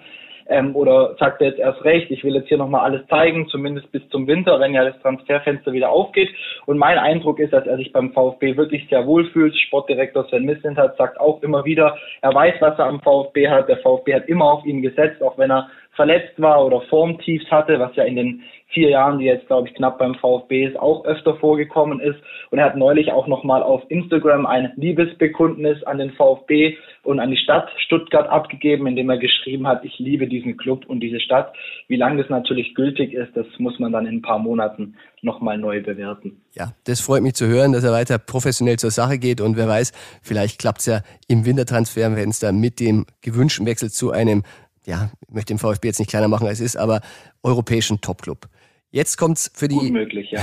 Ähm, 0.48 0.76
oder 0.76 1.16
sagt 1.20 1.42
er 1.42 1.48
jetzt 1.48 1.60
erst 1.60 1.84
recht, 1.86 2.12
ich 2.12 2.24
will 2.24 2.36
jetzt 2.36 2.50
hier 2.50 2.58
nochmal 2.58 2.82
alles 2.82 3.08
zeigen, 3.08 3.48
zumindest 3.48 3.92
bis 3.92 4.08
zum 4.10 4.28
Winter, 4.28 4.60
wenn 4.60 4.74
ja 4.74 4.84
das 4.84 5.00
Transferfenster 5.02 5.72
wieder 5.72 5.90
aufgeht. 5.90 6.30
Und 6.66 6.78
mein 6.78 6.98
Eindruck 6.98 7.40
ist, 7.40 7.54
dass 7.54 7.66
er 7.66 7.78
sich 7.78 7.94
beim 7.94 8.12
VfB 8.12 8.58
wirklich 8.58 8.88
sehr 8.90 9.06
wohl 9.08 9.26
fühlt. 9.32 9.56
Sportdirektor 9.56 10.28
Sven 10.28 10.46
Mislintat 10.46 10.98
sagt 10.98 11.20
auch 11.20 11.42
immer 11.42 11.64
wieder, 11.64 11.98
er 12.22 12.34
weiß, 12.34 12.56
was 12.60 12.78
er 12.78 12.86
am 12.86 13.02
VfB 13.02 13.48
hat. 13.48 13.70
Der 13.70 13.78
VfB 13.78 14.14
hat 14.14 14.28
immer 14.28 14.52
auf 14.52 14.66
ihn 14.66 14.82
gesetzt, 14.82 15.24
auch 15.24 15.38
wenn 15.38 15.52
er 15.52 15.70
verletzt 15.94 16.34
war 16.42 16.66
oder 16.66 16.82
Formtiefs 16.82 17.50
hatte, 17.52 17.80
was 17.80 17.96
ja 17.96 18.04
in 18.04 18.16
den 18.16 18.44
vier 18.74 18.90
Jahren, 18.90 19.20
die 19.20 19.26
jetzt 19.26 19.48
glaube 19.48 19.68
ich 19.68 19.76
knapp 19.76 20.00
beim 20.00 20.16
VfB 20.16 20.66
ist, 20.66 20.80
auch 20.80 21.04
öfter 21.06 21.36
vorgekommen 21.36 22.00
ist. 22.00 22.18
Und 22.50 22.60
er 22.60 22.66
hat 22.66 22.78
neulich 22.78 23.12
auch 23.12 23.28
nochmal 23.28 23.64
auf 23.64 23.84
Instagram 23.90 24.46
ein 24.46 24.72
Liebesbekundnis 24.76 25.84
an 25.84 25.98
den 25.98 26.12
VfB 26.12 26.78
und 27.04 27.20
an 27.20 27.32
die 27.32 27.38
Stadt 27.38 27.70
Stuttgart 27.78 28.30
abgegeben, 28.30 28.88
indem 28.88 29.10
er 29.10 29.18
geschrieben 29.18 29.68
hat, 29.68 29.84
ich 29.84 29.98
liebe 30.00 30.28
diesen 30.28 30.58
Club 30.58 30.86
und 30.88 31.02
diese 31.02 31.20
Stadt. 31.20 31.54
Wie 31.88 31.98
lange 31.98 32.22
das 32.22 32.30
natürlich 32.30 32.74
gültig 32.76 33.14
ist, 33.14 33.36
das 33.36 33.48
muss 33.58 33.80
man 33.80 33.92
dann 33.92 34.06
in 34.06 34.18
ein 34.18 34.22
paar 34.22 34.40
Monaten 34.40 34.96
nochmal 35.22 35.58
neu 35.58 35.82
bewerten. 35.82 36.42
Ja, 36.54 36.74
das 36.86 37.02
freut 37.02 37.22
mich 37.24 37.34
zu 37.34 37.48
hören, 37.48 37.74
dass 37.74 37.84
er 37.84 37.92
weiter 37.92 38.18
professionell 38.18 38.78
zur 38.78 38.92
Sache 38.92 39.18
geht 39.18 39.42
und 39.42 39.58
wer 39.58 39.68
weiß, 39.68 39.92
vielleicht 40.22 40.60
klappt 40.60 40.80
es 40.80 40.86
ja 40.86 41.02
im 41.28 41.46
Wintertransferfenster 41.46 42.52
mit 42.52 42.80
dem 42.80 43.06
gewünschten 43.22 43.66
Wechsel 43.66 43.90
zu 43.90 44.12
einem 44.12 44.44
ja, 44.86 45.12
ich 45.28 45.34
möchte 45.34 45.54
den 45.54 45.60
VfB 45.60 45.88
jetzt 45.88 46.00
nicht 46.00 46.10
kleiner 46.10 46.28
machen, 46.28 46.48
als 46.48 46.60
es 46.60 46.74
ist, 46.74 46.78
aber 46.78 47.02
europäischen 47.44 48.02
Topclub. 48.02 48.48
Jetzt 48.92 49.18
kommt's 49.18 49.52
für 49.56 49.68
die. 49.68 49.76
Unmöglich, 49.76 50.32
ja. 50.32 50.42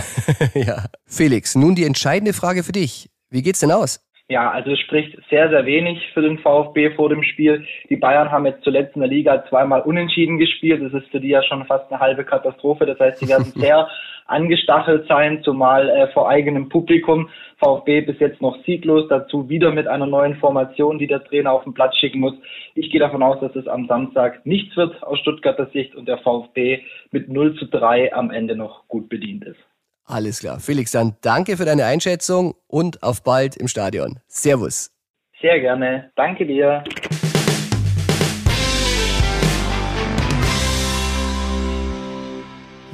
ja. 0.55 0.85
Felix, 1.07 1.55
nun 1.55 1.75
die 1.75 1.85
entscheidende 1.85 2.33
Frage 2.33 2.63
für 2.63 2.73
dich. 2.73 3.11
Wie 3.31 3.43
geht's 3.43 3.61
denn 3.61 3.73
aus? 3.73 4.05
Ja, 4.31 4.51
also 4.51 4.73
es 4.73 4.81
spricht 4.81 5.19
sehr, 5.31 5.49
sehr 5.49 5.65
wenig 5.65 5.99
für 6.13 6.21
den 6.21 6.39
VfB 6.39 6.95
vor 6.95 7.09
dem 7.09 7.23
Spiel. 7.23 7.67
Die 7.89 7.97
Bayern 7.97 8.31
haben 8.31 8.45
jetzt 8.45 8.63
zuletzt 8.63 8.95
in 8.95 9.01
der 9.01 9.09
Liga 9.09 9.43
zweimal 9.49 9.81
unentschieden 9.81 10.39
gespielt. 10.39 10.83
Das 10.83 11.03
ist 11.03 11.11
für 11.11 11.21
die 11.21 11.29
ja 11.29 11.43
schon 11.43 11.65
fast 11.65 11.91
eine 11.91 11.99
halbe 11.99 12.25
Katastrophe. 12.25 12.85
Das 12.85 12.99
heißt, 13.01 13.19
sie 13.21 13.29
werden 13.29 13.45
sehr 13.57 13.89
angestachelt 14.29 15.07
sein, 15.09 15.43
zumal 15.43 15.89
äh, 15.89 16.09
vor 16.13 16.29
eigenem 16.29 16.69
Publikum. 16.69 17.29
VfB 17.59 18.03
bis 18.03 18.21
jetzt 18.21 18.41
noch 18.41 18.57
sieglos, 18.65 19.09
dazu 19.09 19.49
wieder 19.49 19.73
mit 19.73 19.89
einer 19.89 20.07
neuen 20.07 20.37
Formation, 20.37 20.99
die 20.99 21.09
der 21.09 21.25
Trainer 21.25 21.53
auf 21.53 21.65
den 21.65 21.75
Platz 21.75 21.97
schicken 21.97 22.21
muss. 22.21 22.35
Ich 22.75 22.91
gehe 22.93 23.01
davon 23.01 23.23
aus, 23.23 23.41
dass 23.41 23.57
es 23.57 23.67
am 23.67 23.87
Samstag 23.89 24.47
nichts 24.47 24.77
wird 24.77 25.03
aus 25.03 25.19
Stuttgarter 25.19 25.67
Sicht 25.73 25.97
und 25.97 26.07
der 26.07 26.19
VfB 26.19 26.83
mit 27.11 27.29
0 27.29 27.57
zu 27.57 27.67
3 27.67 28.13
am 28.13 28.31
Ende 28.31 28.55
noch 28.55 28.87
gut 28.87 29.09
bedient 29.09 29.45
ist. 29.45 29.59
Alles 30.05 30.41
klar. 30.41 30.61
Felix, 30.61 30.93
dann 30.93 31.17
danke 31.21 31.57
für 31.57 31.65
deine 31.65 31.85
Einschätzung 31.85 32.55
und 32.67 33.03
auf 33.03 33.23
bald 33.23 33.57
im 33.57 33.69
Stadion. 33.69 34.21
Servus. 34.27 34.91
Sehr 35.41 35.61
gerne. 35.61 36.11
Danke 36.17 36.47
dir. 36.47 36.83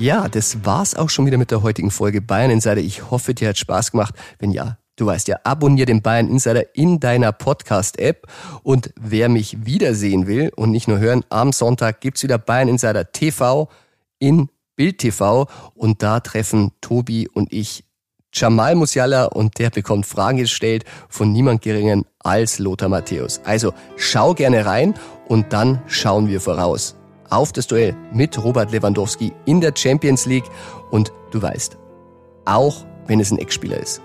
Ja, 0.04 0.28
das 0.28 0.66
war's 0.66 0.94
auch 0.94 1.08
schon 1.08 1.24
wieder 1.24 1.38
mit 1.38 1.50
der 1.50 1.62
heutigen 1.62 1.90
Folge 1.90 2.20
Bayern 2.20 2.50
Insider. 2.50 2.76
Ich 2.76 3.10
hoffe, 3.10 3.32
dir 3.32 3.48
hat 3.48 3.56
Spaß 3.56 3.92
gemacht. 3.92 4.14
Wenn 4.38 4.50
ja, 4.50 4.76
du 4.96 5.06
weißt 5.06 5.28
ja, 5.28 5.38
abonniere 5.44 5.86
den 5.86 6.02
Bayern 6.02 6.28
Insider 6.28 6.76
in 6.76 7.00
deiner 7.00 7.32
Podcast-App. 7.32 8.26
Und 8.62 8.92
wer 9.00 9.30
mich 9.30 9.64
wiedersehen 9.64 10.26
will 10.26 10.52
und 10.56 10.72
nicht 10.72 10.88
nur 10.88 10.98
hören, 10.98 11.24
am 11.30 11.52
Sonntag 11.52 12.02
gibt's 12.02 12.22
wieder 12.22 12.36
Bayern 12.36 12.68
Insider 12.68 13.12
TV 13.12 13.70
in 14.18 14.50
Bild 14.76 14.98
TV 14.98 15.48
und 15.74 16.02
da 16.02 16.20
treffen 16.20 16.72
Tobi 16.82 17.26
und 17.26 17.50
ich 17.50 17.84
Jamal 18.30 18.74
Musiala 18.74 19.24
und 19.24 19.58
der 19.58 19.70
bekommt 19.70 20.04
Fragen 20.04 20.36
gestellt 20.36 20.84
von 21.08 21.32
niemand 21.32 21.62
geringeren 21.62 22.04
als 22.18 22.58
Lothar 22.58 22.90
Matthäus. 22.90 23.40
Also 23.44 23.72
schau 23.96 24.34
gerne 24.34 24.66
rein 24.66 24.92
und 25.28 25.54
dann 25.54 25.80
schauen 25.86 26.28
wir 26.28 26.42
voraus 26.42 26.94
auf 27.30 27.52
das 27.52 27.66
Duell 27.66 27.96
mit 28.12 28.42
Robert 28.42 28.72
Lewandowski 28.72 29.32
in 29.44 29.60
der 29.60 29.72
Champions 29.76 30.26
League 30.26 30.50
und 30.90 31.12
du 31.30 31.40
weißt, 31.40 31.76
auch 32.44 32.84
wenn 33.06 33.20
es 33.20 33.30
ein 33.30 33.38
Ex-Spieler 33.38 33.78
ist, 33.78 34.00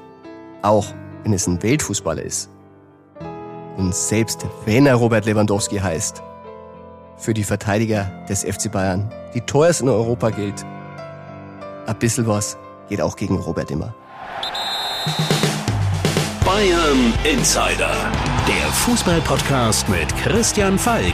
auch 0.62 0.86
wenn 1.23 1.34
es 1.34 1.47
ein 1.47 1.62
Weltfußballer 1.62 2.23
ist 2.23 2.49
und 3.77 3.95
selbst 3.95 4.45
wenn 4.65 4.86
er 4.86 4.95
Robert 4.95 5.25
Lewandowski 5.25 5.77
heißt, 5.77 6.21
für 7.17 7.34
die 7.34 7.43
Verteidiger 7.43 8.12
des 8.27 8.43
FC 8.43 8.71
Bayern 8.71 9.12
die 9.34 9.41
teuersten 9.41 9.88
in 9.88 9.93
Europa 9.93 10.29
gilt. 10.29 10.65
Ein 11.86 11.99
bisschen 11.99 12.27
was 12.27 12.58
geht 12.88 13.01
auch 13.01 13.15
gegen 13.15 13.38
Robert 13.38 13.69
immer. 13.71 13.93
Bayern 16.45 17.13
Insider, 17.23 18.12
der 18.47 18.71
Fußballpodcast 18.71 19.88
mit 19.89 20.15
Christian 20.17 20.79
Falk. 20.79 21.13